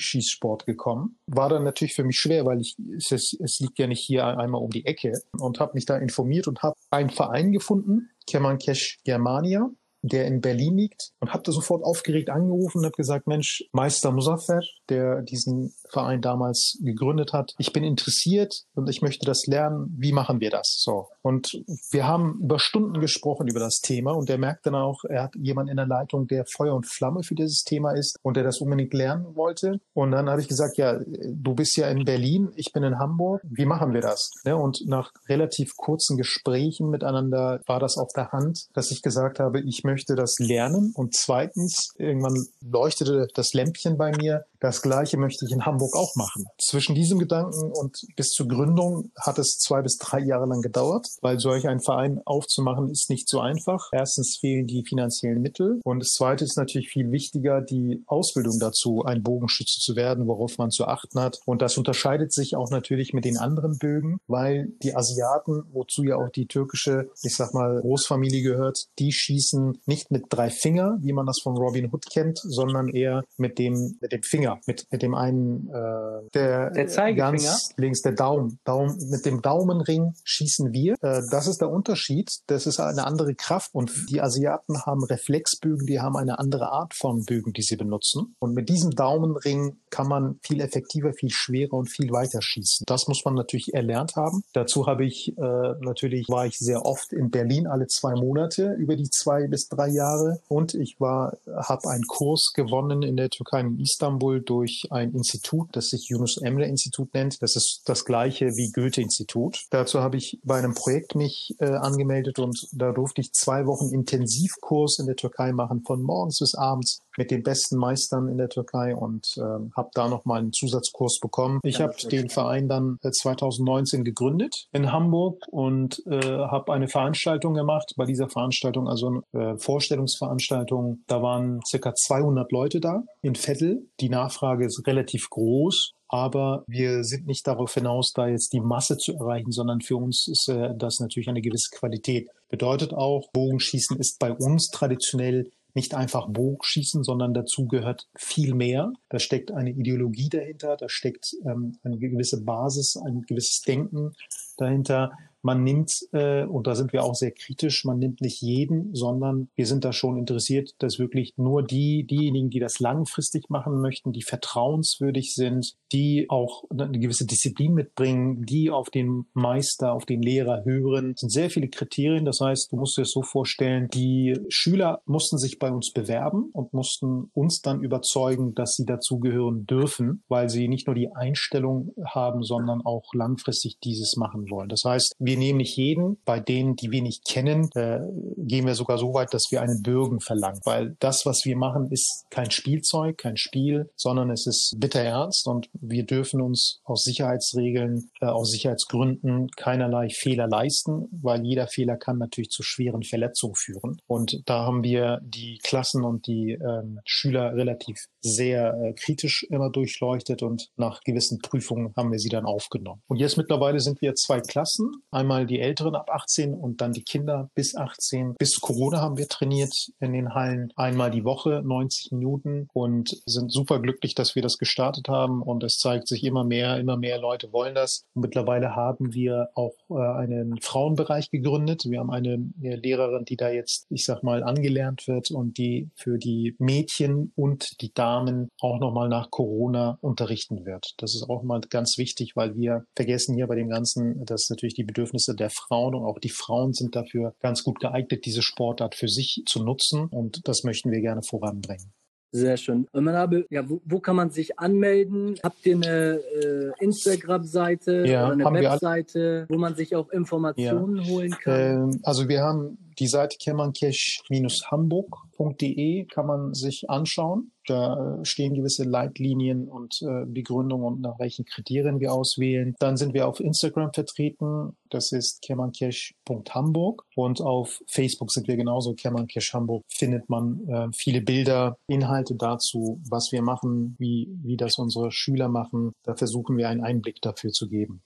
Bogenschießsport 0.06 0.66
gekommen. 0.66 1.18
War 1.28 1.50
dann 1.50 1.64
natürlich 1.64 1.96
für 1.96 2.04
mich 2.04 2.18
schwer, 2.18 2.46
weil 2.46 2.62
ich, 2.62 2.78
es, 2.96 3.12
es 3.12 3.60
liegt 3.60 3.80
ja 3.80 3.88
nicht 3.88 4.02
hier 4.02 4.26
einmal 4.26 4.62
um 4.62 4.70
die 4.70 4.86
Ecke 4.86 5.14
und 5.38 5.60
habe 5.60 5.74
mich 5.74 5.86
da 5.86 5.98
informiert 5.98 6.48
und 6.48 6.62
habe 6.62 6.76
einen 6.92 7.10
Verein 7.10 7.52
gefunden, 7.52 8.10
Kemankesh 8.28 9.00
Germania. 9.04 9.70
Der 10.08 10.26
in 10.26 10.42
Berlin 10.42 10.78
liegt 10.78 11.12
und 11.20 11.34
habe 11.34 11.44
da 11.44 11.52
sofort 11.52 11.84
aufgeregt 11.84 12.30
angerufen 12.30 12.80
und 12.80 12.86
habe 12.86 12.96
gesagt, 12.96 13.28
Mensch, 13.28 13.64
Meister 13.72 14.12
Musaffer, 14.12 14.60
der 14.90 15.22
diesen 15.22 15.74
Verein 15.90 16.22
damals 16.22 16.78
gegründet 16.82 17.34
hat, 17.34 17.54
ich 17.58 17.74
bin 17.74 17.84
interessiert 17.84 18.64
und 18.76 18.90
ich 18.90 19.02
möchte 19.02 19.26
das 19.26 19.46
lernen. 19.48 19.96
Wie 19.98 20.12
machen 20.12 20.40
wir 20.40 20.50
das? 20.50 20.82
So. 20.84 21.08
Und 21.22 21.52
wir 21.92 22.08
haben 22.08 22.40
über 22.42 22.60
Stunden 22.60 23.00
gesprochen 23.00 23.48
über 23.48 23.60
das 23.60 23.80
Thema 23.80 24.12
und 24.12 24.30
er 24.30 24.38
merkt 24.38 24.66
dann 24.66 24.76
auch, 24.76 25.04
er 25.06 25.24
hat 25.24 25.36
jemanden 25.36 25.72
in 25.72 25.78
der 25.78 25.88
Leitung, 25.88 26.28
der 26.28 26.46
Feuer 26.46 26.76
und 26.76 26.86
Flamme 26.86 27.24
für 27.24 27.36
dieses 27.36 27.64
Thema 27.64 27.92
ist 27.92 28.18
und 28.22 28.38
der 28.38 28.44
das 28.44 28.60
unbedingt 28.60 28.94
lernen 28.94 29.36
wollte. 29.36 29.80
Und 29.94 30.12
dann 30.12 30.30
habe 30.30 30.42
ich 30.42 30.48
gesagt, 30.48 30.78
ja, 30.78 31.00
du 31.00 31.56
bist 31.56 31.78
ja 31.78 31.88
in 31.90 32.06
Berlin, 32.06 32.52
ich 32.56 32.72
bin 32.74 32.84
in 32.84 33.00
Hamburg. 33.00 33.42
Wie 33.44 33.66
machen 33.66 33.94
wir 33.94 34.02
das? 34.02 34.32
Ja, 34.44 34.56
und 34.56 34.84
nach 34.86 35.12
relativ 35.28 35.76
kurzen 35.78 36.18
Gesprächen 36.18 36.90
miteinander 36.90 37.62
war 37.66 37.80
das 37.80 37.98
auf 37.98 38.12
der 38.16 38.32
Hand, 38.32 38.68
dass 38.74 38.92
ich 38.92 39.02
gesagt 39.02 39.40
habe, 39.40 39.62
ich 39.62 39.84
möchte 39.84 39.95
das 40.04 40.36
lernen. 40.40 40.92
Und 40.96 41.16
zweitens, 41.16 41.94
irgendwann 41.98 42.46
leuchtete 42.62 43.28
das 43.34 43.54
Lämpchen 43.54 43.98
bei 43.98 44.12
mir. 44.12 44.46
Das 44.60 44.82
Gleiche 44.82 45.18
möchte 45.18 45.46
ich 45.46 45.52
in 45.52 45.66
Hamburg 45.66 45.96
auch 45.96 46.16
machen. 46.16 46.46
Zwischen 46.60 46.96
diesem 46.96 47.20
Gedanken 47.20 47.72
und 47.72 48.00
bis 48.16 48.30
zur 48.30 48.48
Gründung 48.48 49.12
hat 49.20 49.38
es 49.38 49.60
zwei 49.60 49.82
bis 49.82 49.98
drei 49.98 50.20
Jahre 50.20 50.48
lang 50.48 50.62
gedauert, 50.62 51.08
weil 51.22 51.40
solch 51.40 51.68
einen 51.68 51.82
Verein 51.82 52.22
aufzumachen 52.26 52.90
ist 52.90 53.10
nicht 53.10 53.30
so 53.30 53.40
einfach. 53.40 53.90
Erstens 53.92 54.38
fehlen 54.38 54.66
die 54.66 54.84
finanziellen 54.84 55.42
Mittel 55.42 55.80
und 55.84 56.00
das 56.00 56.10
zweite 56.10 56.44
ist 56.44 56.58
natürlich 56.58 56.90
viel 56.90 57.12
wichtiger, 57.12 57.62
die 57.62 58.04
Ausbildung 58.08 58.58
dazu, 58.60 59.04
ein 59.06 59.22
Bogenschütze 59.22 59.80
zu 59.80 59.96
werden, 59.96 60.28
worauf 60.28 60.58
man 60.58 60.72
zu 60.72 60.86
achten 60.86 61.20
hat. 61.20 61.40
Und 61.46 61.62
das 61.62 61.78
unterscheidet 61.78 62.34
sich 62.34 62.56
auch 62.56 62.72
natürlich 62.72 63.14
mit 63.14 63.26
den 63.26 63.38
anderen 63.38 63.78
Bögen, 63.78 64.18
weil 64.28 64.74
die 64.82 64.96
Asiaten, 64.96 65.64
wozu 65.72 66.04
ja 66.04 66.16
auch 66.16 66.30
die 66.30 66.48
türkische, 66.48 67.10
ich 67.22 67.36
sag 67.36 67.54
mal, 67.54 67.82
Großfamilie 67.82 68.42
gehört, 68.42 68.88
die 69.00 69.12
schießen 69.12 69.80
nicht 69.88 70.12
mit 70.12 70.26
drei 70.30 70.50
Finger, 70.50 70.98
wie 71.02 71.14
man 71.14 71.26
das 71.26 71.40
von 71.42 71.58
Robin 71.58 71.90
Hood 71.92 72.06
kennt, 72.10 72.38
sondern 72.38 72.90
eher 72.90 73.24
mit 73.38 73.60
dem, 73.60 73.98
mit 74.02 74.12
dem 74.12 74.24
Finger, 74.24 74.60
mit, 74.66 74.88
mit 74.92 75.02
dem 75.02 75.16
einen, 75.16 75.70
äh, 75.70 76.30
der, 76.34 76.72
der 76.72 76.88
Zeigefinger? 76.88 77.32
ganz 77.32 77.70
links, 77.78 78.02
der 78.02 78.14
Daumen, 78.14 78.60
Daumen, 78.64 78.98
mit 79.10 79.26
dem 79.26 79.42
Daumenring 79.42 80.14
schießen 80.24 80.74
wir. 80.74 80.94
Äh, 81.02 81.22
das 81.32 81.48
ist 81.48 81.62
der 81.62 81.70
Unterschied. 81.70 82.40
Das 82.48 82.66
ist 82.66 82.80
eine 82.80 83.06
andere 83.06 83.36
Kraft 83.36 83.74
und 83.74 83.92
die 84.10 84.22
Asiaten 84.22 84.86
haben 84.86 85.04
Reflexbögen, 85.04 85.86
die 85.86 86.00
haben 86.00 86.16
eine 86.16 86.40
andere 86.40 86.72
Art 86.72 86.94
von 86.94 87.24
Bögen, 87.26 87.54
die 87.54 87.62
sie 87.62 87.76
benutzen. 87.76 88.36
Und 88.40 88.54
mit 88.54 88.70
diesem 88.70 88.92
Daumenring 88.92 89.78
kann 89.90 90.08
man 90.08 90.40
viel 90.42 90.62
effektiver, 90.62 91.14
viel 91.14 91.30
schwerer 91.30 91.74
und 91.74 91.88
viel 91.88 92.12
weiter 92.12 92.42
schießen. 92.42 92.86
Das 92.88 93.08
muss 93.08 93.24
man 93.26 93.36
natürlich 93.36 93.74
erlernt 93.74 94.16
haben. 94.16 94.44
Dazu 94.54 94.88
habe 94.88 95.06
ich 95.06 95.38
äh, 95.38 95.74
natürlich 95.80 96.28
war 96.30 96.46
ich 96.46 96.58
sehr 96.58 96.86
oft 96.86 97.14
in 97.14 97.30
Berlin 97.30 97.68
alle 97.68 97.88
zwei 97.88 98.14
Monate 98.14 98.74
über 98.74 98.96
die 98.96 99.10
zwei 99.10 99.48
bis 99.48 99.68
drei 99.76 99.90
Jahre 99.90 100.40
und 100.48 100.74
ich 100.74 101.00
war 101.00 101.38
habe 101.48 101.90
einen 101.90 102.06
Kurs 102.08 102.52
gewonnen 102.54 103.02
in 103.02 103.18
der 103.18 103.30
Türkei 103.30 103.62
in 103.62 103.80
Istanbul 103.80 104.42
durch 104.42 104.88
ein 104.90 105.14
Institut, 105.14 105.70
das 105.74 105.90
sich 105.90 106.10
Yunus 106.10 106.38
Emre 106.38 106.66
Institut 106.66 107.14
nennt. 107.14 107.42
Das 107.42 107.56
ist 107.56 107.84
das 107.86 108.06
gleiche 108.06 108.56
wie 108.56 108.72
Goethe 108.72 109.02
Institut. 109.02 109.66
Dazu 109.70 110.02
habe 110.02 110.18
ich 110.18 110.40
bei 110.44 110.58
einem 110.58 110.74
Projekt 110.74 111.16
mich 111.16 111.56
äh, 111.60 111.66
angemeldet 111.66 112.40
und 112.40 112.68
da 112.72 112.92
durfte 112.92 113.22
ich 113.22 113.34
zwei 113.34 113.66
Wochen 113.66 113.94
Intensivkurs 113.94 115.00
in 115.00 115.08
der 115.08 115.16
Türkei 115.16 115.52
machen 115.52 115.84
von 115.86 116.02
morgens 116.02 116.40
bis 116.40 116.56
abends 116.56 117.00
mit 117.18 117.32
den 117.32 117.44
besten 117.44 117.78
Meistern 117.78 118.28
in 118.28 118.38
der 118.38 118.50
Türkei 118.50 118.96
und 118.96 119.38
äh, 119.38 119.42
habe 119.76 119.90
da 119.94 120.08
noch 120.08 120.26
mal 120.26 120.40
einen 120.40 120.54
Zusatzkurs 120.54 121.20
bekommen. 121.20 121.60
Ich 121.64 121.80
habe 121.80 121.96
den 122.12 122.30
Verein 122.30 122.68
dann 122.68 122.98
2019 123.02 124.02
äh, 124.02 124.04
gegründet 124.04 124.68
in 124.72 124.92
Hamburg 124.92 125.46
und 125.50 126.04
äh, 126.08 126.20
habe 126.22 126.74
eine 126.74 126.88
Veranstaltung 126.88 127.54
gemacht. 127.54 127.94
Bei 127.96 128.06
dieser 128.06 128.30
Veranstaltung, 128.30 128.88
also 128.88 129.22
äh, 129.34 129.58
Vorstellungsveranstaltung, 129.66 131.04
da 131.08 131.22
waren 131.22 131.60
circa 131.66 131.96
200 131.96 132.52
Leute 132.52 132.80
da 132.80 133.04
in 133.22 133.36
Vettel. 133.36 133.88
Die 134.00 134.10
Nachfrage 134.10 134.66
ist 134.66 134.86
relativ 134.86 135.30
groß. 135.30 135.94
Aber 136.08 136.64
wir 136.68 137.04
sind 137.04 137.26
nicht 137.26 137.48
darauf 137.48 137.74
hinaus, 137.74 138.14
da 138.14 138.28
jetzt 138.28 138.54
die 138.54 138.60
Masse 138.60 138.98
zu 138.98 139.16
erreichen, 139.16 139.52
sondern 139.52 139.82
für 139.82 139.98
uns 139.98 140.28
ist 140.28 140.48
äh, 140.48 140.70
das 140.78 141.00
natürlich 141.00 141.28
eine 141.28 141.42
gewisse 141.42 141.76
Qualität. 141.76 142.30
Bedeutet 142.48 142.94
auch, 142.94 143.32
Bogenschießen 143.34 143.98
ist 143.98 144.20
bei 144.20 144.32
uns 144.32 144.70
traditionell 144.70 145.50
nicht 145.74 145.94
einfach 145.94 146.30
Bogenschießen, 146.30 147.04
sondern 147.04 147.34
dazu 147.34 147.68
gehört 147.68 148.08
viel 148.16 148.54
mehr. 148.54 148.94
Da 149.10 149.20
steckt 149.20 149.52
eine 149.52 149.72
Ideologie 149.72 150.30
dahinter, 150.30 150.78
da 150.78 150.88
steckt 150.88 151.36
ähm, 151.46 151.78
eine 151.84 151.98
gewisse 151.98 152.44
Basis, 152.44 152.96
ein 152.98 153.24
gewisses 153.24 153.62
Denken 153.62 154.14
dahinter 154.58 155.12
man 155.46 155.64
nimmt, 155.64 155.92
äh, 156.12 156.44
und 156.44 156.66
da 156.66 156.74
sind 156.74 156.92
wir 156.92 157.04
auch 157.04 157.14
sehr 157.14 157.32
kritisch, 157.32 157.86
man 157.86 158.00
nimmt 158.00 158.20
nicht 158.20 158.42
jeden, 158.42 158.96
sondern 158.96 159.50
wir 159.56 159.68
sind 159.68 159.86
da 159.86 159.94
schon 159.94 160.18
interessiert, 160.18 160.74
dass 160.80 160.98
wirklich 160.98 161.34
nur 161.38 161.62
die, 161.62 162.06
diejenigen, 162.06 162.50
die 162.50 162.60
das 162.60 162.80
langfristig 162.80 163.50
machen 163.50 163.80
möchten, 163.80 164.12
die 164.12 164.24
vertrauenswürdig 164.24 165.36
sind, 165.36 165.76
die 165.92 166.26
auch 166.30 166.64
eine 166.72 167.00
gewisse 167.00 167.28
Disziplin 167.28 167.76
mitbringen, 167.76 168.44
die 168.44 168.72
auf 168.72 168.90
den 168.90 169.28
Meister, 169.34 169.94
auf 169.94 170.06
den 170.06 170.24
Lehrer 170.24 170.66
hören. 170.66 171.12
Das 171.12 171.22
sind 171.22 171.32
sehr 171.32 171.52
viele 171.52 171.70
Kriterien. 171.70 172.26
Das 172.26 172.40
heißt, 172.42 172.72
du 172.72 172.78
musst 172.78 172.98
dir 172.98 173.04
das 173.04 173.12
so 173.12 173.22
vorstellen, 173.22 173.88
die 173.94 174.40
Schüler 174.50 175.02
mussten 175.06 175.38
sich 175.38 175.60
bei 175.60 175.72
uns 175.72 175.92
bewerben 175.94 176.50
und 176.54 176.74
mussten 176.74 177.30
uns 177.34 177.62
dann 177.62 177.84
überzeugen, 177.84 178.56
dass 178.56 178.76
sie 178.76 178.86
dazugehören 178.86 179.68
dürfen, 179.68 180.24
weil 180.28 180.50
sie 180.50 180.68
nicht 180.68 180.88
nur 180.88 180.96
die 180.96 181.14
Einstellung 181.14 181.94
haben, 182.04 182.42
sondern 182.42 182.82
auch 182.82 183.14
langfristig 183.14 183.78
dieses 183.84 184.16
machen 184.18 184.50
wollen. 184.50 184.70
Das 184.70 184.84
heißt, 184.84 185.16
wir 185.20 185.35
wir 185.36 185.40
nehmen 185.40 185.58
nicht 185.58 185.76
jeden. 185.76 186.18
Bei 186.24 186.40
denen, 186.40 186.78
die 186.78 186.92
wir 186.92 187.02
nicht 187.02 187.26
kennen, 187.26 187.70
äh, 187.76 188.00
gehen 188.38 188.66
wir 188.66 188.74
sogar 188.74 188.98
so 188.98 189.14
weit, 189.14 189.34
dass 189.34 189.52
wir 189.52 189.62
einen 189.62 189.84
Bürgen 189.84 190.22
verlangen. 190.22 190.62
Weil 190.64 190.96
das, 191.00 191.26
was 191.26 191.44
wir 191.44 191.58
machen, 191.58 191.92
ist 191.92 192.26
kein 192.30 192.52
Spielzeug, 192.52 193.18
kein 193.18 193.36
Spiel, 193.36 193.90
sondern 193.98 194.30
es 194.30 194.48
ist 194.48 194.76
bitter 194.78 195.02
ernst 195.02 195.48
und 195.48 195.70
wir 195.74 196.06
dürfen 196.06 196.42
uns 196.42 196.80
aus 196.86 197.04
Sicherheitsregeln, 197.04 198.10
äh, 198.22 198.28
aus 198.28 198.52
Sicherheitsgründen 198.52 199.50
keinerlei 199.58 200.08
Fehler 200.10 200.48
leisten, 200.48 201.08
weil 201.12 201.46
jeder 201.46 201.68
Fehler 201.68 201.98
kann 201.98 202.18
natürlich 202.18 202.50
zu 202.50 202.64
schweren 202.64 203.04
Verletzungen 203.04 203.56
führen. 203.56 203.98
Und 204.08 204.42
da 204.46 204.66
haben 204.66 204.84
wir 204.84 205.20
die 205.22 205.60
Klassen 205.64 206.06
und 206.06 206.28
die 206.28 206.52
ähm, 206.52 207.00
Schüler 207.04 207.56
relativ 207.56 208.06
sehr 208.22 208.74
äh, 208.82 208.94
kritisch 208.94 209.46
immer 209.50 209.70
durchleuchtet 209.70 210.44
und 210.44 210.70
nach 210.78 211.02
gewissen 211.02 211.40
Prüfungen 211.40 211.94
haben 211.98 212.12
wir 212.12 212.20
sie 212.20 212.30
dann 212.30 212.46
aufgenommen. 212.46 213.02
Und 213.08 213.18
jetzt 213.18 213.38
mittlerweile 213.38 213.82
sind 213.82 214.02
wir 214.02 214.16
zwei 214.16 214.40
Klassen. 214.40 214.92
Einmal 215.26 215.48
die 215.48 215.60
Älteren 215.60 215.96
ab 215.96 216.12
18 216.12 216.54
und 216.54 216.82
dann 216.82 216.92
die 216.92 217.02
Kinder 217.02 217.50
bis 217.56 217.76
18. 217.76 218.36
Bis 218.38 218.62
Corona 218.62 219.02
haben 219.02 219.18
wir 219.18 219.28
trainiert 219.28 219.74
in 220.00 220.14
den 220.14 220.36
Hallen 220.36 220.72
einmal 220.76 221.10
die 221.10 221.24
Woche, 221.24 221.64
90 221.66 222.12
Minuten 222.12 222.68
und 222.74 223.20
sind 223.26 223.52
super 223.52 223.80
glücklich, 223.80 224.14
dass 224.14 224.36
wir 224.36 224.44
das 224.44 224.60
gestartet 224.60 225.10
haben 225.10 225.42
und 225.42 225.64
es 225.64 225.80
zeigt 225.80 226.08
sich 226.08 226.24
immer 226.24 226.44
mehr, 226.44 226.78
immer 226.78 226.96
mehr 226.96 227.18
Leute 227.18 227.52
wollen 227.52 227.74
das. 227.74 228.06
Und 228.14 228.22
mittlerweile 228.22 228.76
haben 228.76 229.16
wir 229.16 229.50
auch 229.56 229.74
äh, 229.90 229.96
einen 229.96 230.62
Frauenbereich 230.62 231.32
gegründet. 231.32 231.86
Wir 231.90 232.02
haben 232.02 232.12
eine, 232.12 232.52
eine 232.60 232.76
Lehrerin, 232.76 233.26
die 233.26 233.36
da 233.36 233.50
jetzt, 233.50 233.88
ich 233.90 234.06
sag 234.06 234.22
mal, 234.22 234.44
angelernt 234.44 235.08
wird 235.08 235.32
und 235.32 235.58
die 235.58 235.90
für 235.96 236.20
die 236.20 236.56
Mädchen 236.60 237.32
und 237.36 237.82
die 237.82 237.92
Damen 237.96 238.50
auch 238.62 238.80
nochmal 238.80 239.10
nach 239.10 239.32
Corona 239.32 239.98
unterrichten 240.02 240.68
wird. 240.68 240.94
Das 240.98 241.16
ist 241.16 241.28
auch 241.28 241.42
mal 241.42 241.62
ganz 241.62 241.98
wichtig, 241.98 242.36
weil 242.36 242.56
wir 242.56 242.86
vergessen 242.96 243.34
hier 243.34 243.48
bei 243.48 243.56
dem 243.56 243.70
Ganzen, 243.70 244.24
dass 244.24 244.52
natürlich 244.52 244.76
die 244.76 244.84
Bedürfnisse 244.84 245.15
Bedürfnisse 245.16 245.36
der 245.36 245.50
Frauen 245.50 245.96
und 245.96 246.04
auch 246.04 246.20
die 246.20 246.30
Frauen 246.30 246.74
sind 246.74 246.96
dafür 246.96 247.34
ganz 247.42 247.64
gut 247.64 247.80
geeignet, 247.80 248.26
diese 248.26 248.42
Sportart 248.42 248.96
für 248.96 249.08
sich 249.08 249.44
zu 249.46 249.64
nutzen 249.64 250.08
und 250.08 250.48
das 250.48 250.64
möchten 250.64 250.92
wir 250.92 251.02
gerne 251.02 251.22
voranbringen. 251.24 251.94
Sehr 252.32 252.58
schön. 252.58 252.86
Und 252.92 253.06
Manabe, 253.06 253.46
ja, 253.50 253.70
wo, 253.70 253.82
wo, 253.86 254.00
kann 254.02 254.18
man 254.18 254.30
sich 254.30 254.60
anmelden? 254.60 255.36
Habt 255.42 255.66
ihr 255.66 255.76
eine 255.76 256.20
äh, 256.20 256.84
Instagram-Seite 256.84 258.06
ja, 258.06 258.28
oder 258.30 258.48
eine 258.48 258.60
Webseite, 258.62 259.46
wo 259.48 259.58
man 259.58 259.76
sich 259.76 259.96
auch 259.96 260.10
Informationen 260.10 260.98
ja. 260.98 261.04
holen 261.06 261.32
kann? 261.32 261.92
Ähm, 261.94 262.00
also 262.04 262.28
wir 262.28 262.42
haben 262.42 262.78
die 263.00 263.08
Seite 263.08 263.38
kemankesh-hamburg.de 263.38 266.06
kann 266.06 266.26
man 266.26 266.54
sich 266.54 266.90
anschauen. 266.90 267.52
Da 267.68 268.20
äh, 268.20 268.26
stehen 268.26 268.54
gewisse 268.54 268.84
Leitlinien 268.84 269.68
und 269.68 270.02
äh, 270.02 270.26
Begründungen 270.26 270.86
und 270.86 271.02
nach 271.02 271.20
welchen 271.20 271.46
Kriterien 271.46 272.00
wir 272.00 272.14
auswählen. 272.14 272.76
Dann 272.80 272.98
sind 272.98 273.14
wir 273.14 273.28
auf 273.28 273.40
Instagram 273.40 273.92
vertreten. 273.94 274.76
Das 274.90 275.12
ist 275.12 275.42
kemankesh.hamburg. 275.42 277.04
Und 277.16 277.42
auf 277.42 277.82
Facebook 277.88 278.32
sind 278.32 278.48
wir 278.48 278.56
genauso. 278.56 278.94
Kemankesh 278.94 279.54
Hamburg 279.54 279.84
findet 279.90 280.30
man 280.30 280.68
äh, 280.68 280.88
viele 280.94 281.22
Bilder, 281.22 281.78
Inhalte 281.88 282.36
dazu, 282.36 283.02
was 283.10 283.32
wir 283.32 283.42
machen, 283.42 283.96
wie, 283.98 284.30
wie 284.44 284.58
das 284.58 284.78
unsere 284.78 285.12
Schüler 285.12 285.50
machen. 285.50 285.94
Da 286.04 286.16
versuchen 286.16 286.58
wir 286.58 286.70
einen 286.70 286.84
Einblick 286.84 287.22
dafür 287.22 287.52
zu 287.52 287.68
geben. 287.68 288.04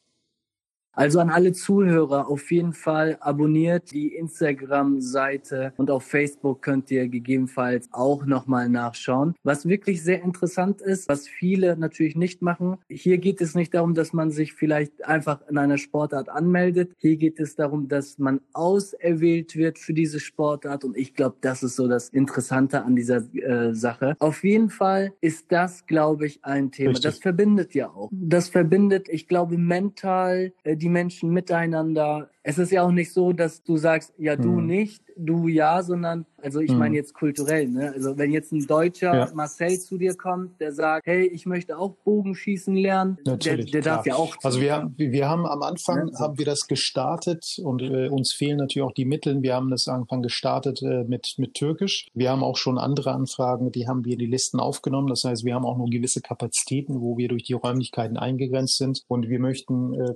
Also 1.00 1.22
an 1.22 1.30
alle 1.30 1.54
Zuhörer 1.54 2.28
auf 2.28 2.52
jeden 2.52 2.74
Fall 2.74 3.16
abonniert 3.22 3.94
die 3.94 4.14
Instagram-Seite 4.16 5.72
und 5.78 5.90
auf 5.92 6.04
Facebook 6.04 6.62
könnt 6.62 6.92
ihr 6.92 7.08
gegebenenfalls 7.08 7.88
auch 7.94 8.26
nochmal 8.26 8.68
nachschauen. 8.68 9.34
Was 9.44 9.66
wirklich 9.66 10.04
sehr 10.04 10.22
interessant 10.22 10.82
ist, 10.82 11.08
was 11.08 11.26
viele 11.26 11.78
natürlich 11.78 12.18
nicht 12.18 12.42
machen. 12.42 12.80
Hier 12.90 13.18
geht 13.18 13.40
es 13.40 13.56
nicht 13.56 13.74
darum, 13.74 13.94
dass 13.94 14.12
man 14.12 14.30
sich 14.30 14.52
vielleicht 14.52 15.06
einfach 15.06 15.40
in 15.48 15.58
einer 15.58 15.78
Sportart 15.78 16.28
anmeldet. 16.28 16.92
Hier 16.98 17.16
geht 17.16 17.40
es 17.40 17.56
darum, 17.56 17.88
dass 17.88 18.18
man 18.18 18.42
auserwählt 18.52 19.56
wird 19.56 19.80
für 19.80 19.94
diese 19.94 20.20
Sportart 20.20 20.84
und 20.84 20.98
ich 20.98 21.14
glaube, 21.16 21.38
das 21.40 21.64
ist 21.64 21.78
so 21.78 21.88
das 21.88 22.10
Interessante 22.10 22.84
an 22.84 22.98
dieser 22.98 23.24
äh, 23.36 23.74
Sache. 23.74 24.18
Auf 24.20 24.44
jeden 24.44 24.70
Fall 24.70 25.14
ist 25.22 25.50
das, 25.54 25.86
glaube 25.86 26.26
ich, 26.26 26.44
ein 26.44 26.72
Thema. 26.72 26.90
Richtig. 26.90 27.06
Das 27.06 27.20
verbindet 27.20 27.74
ja 27.74 27.90
auch. 27.90 28.10
Das 28.12 28.50
verbindet, 28.50 29.08
ich 29.08 29.30
glaube, 29.30 29.58
mental 29.58 30.52
äh, 30.64 30.76
die 30.76 30.89
Menschen 30.92 31.30
miteinander. 31.32 32.30
Es 32.44 32.58
ist 32.58 32.72
ja 32.72 32.84
auch 32.84 32.92
nicht 32.92 33.14
so, 33.14 33.34
dass 33.34 33.64
du 33.64 33.78
sagst, 33.78 34.14
ja, 34.18 34.36
du 34.36 34.58
hm. 34.58 34.66
nicht, 34.66 35.04
du 35.18 35.48
ja, 35.48 35.84
sondern 35.84 36.26
also 36.42 36.60
ich 36.60 36.72
mhm. 36.72 36.78
meine 36.78 36.96
jetzt 36.96 37.14
kulturell, 37.14 37.68
ne? 37.68 37.92
Also 37.94 38.18
wenn 38.18 38.32
jetzt 38.32 38.52
ein 38.52 38.66
Deutscher 38.66 39.14
ja. 39.14 39.30
Marcel 39.34 39.80
zu 39.80 39.98
dir 39.98 40.16
kommt, 40.16 40.60
der 40.60 40.72
sagt, 40.72 41.08
hey, 41.08 41.28
ich 41.28 41.46
möchte 41.46 41.78
auch 41.78 41.96
Bogenschießen 42.04 42.76
lernen, 42.76 43.18
Natürlich, 43.26 43.72
der, 43.72 43.82
der 43.82 43.96
darf 43.96 44.06
ja 44.06 44.16
auch. 44.16 44.36
Also 44.44 44.62
wir 44.62 44.74
haben, 44.74 44.94
wir 44.98 45.28
haben 45.28 45.46
am 45.46 45.62
Anfang 45.62 45.98
ja, 45.98 46.14
so. 46.14 46.20
haben 46.20 46.38
wir 46.38 46.46
das 46.46 46.68
gestartet 46.68 47.58
und 47.64 47.82
äh, 47.82 48.08
uns 48.08 48.34
fehlen 48.34 48.58
natürlich 48.58 48.88
auch 48.88 48.94
die 48.94 49.06
Mittel. 49.06 49.42
Wir 49.42 49.56
haben 49.56 49.70
das 49.70 49.88
Anfang 49.88 50.22
gestartet 50.22 50.82
äh, 50.82 51.04
mit 51.04 51.36
mit 51.38 51.54
Türkisch. 51.54 52.08
Wir 52.14 52.32
haben 52.32 52.44
auch 52.44 52.58
schon 52.58 52.78
andere 52.78 53.12
Anfragen, 53.12 53.72
die 53.72 53.88
haben 53.88 54.06
wir 54.06 54.14
in 54.14 54.20
die 54.20 54.26
Listen 54.26 54.60
aufgenommen. 54.60 55.08
Das 55.08 55.24
heißt, 55.24 55.44
wir 55.44 55.56
haben 55.56 55.66
auch 55.66 55.78
nur 55.78 55.90
gewisse 55.90 56.22
Kapazitäten, 56.22 57.02
wo 57.02 57.18
wir 57.18 57.28
durch 57.28 57.44
die 57.44 57.54
Räumlichkeiten 57.54 58.18
eingegrenzt 58.18 58.78
sind 58.78 59.04
und 59.08 59.28
wir 59.28 59.40
möchten 59.40 59.94
äh, 59.94 60.14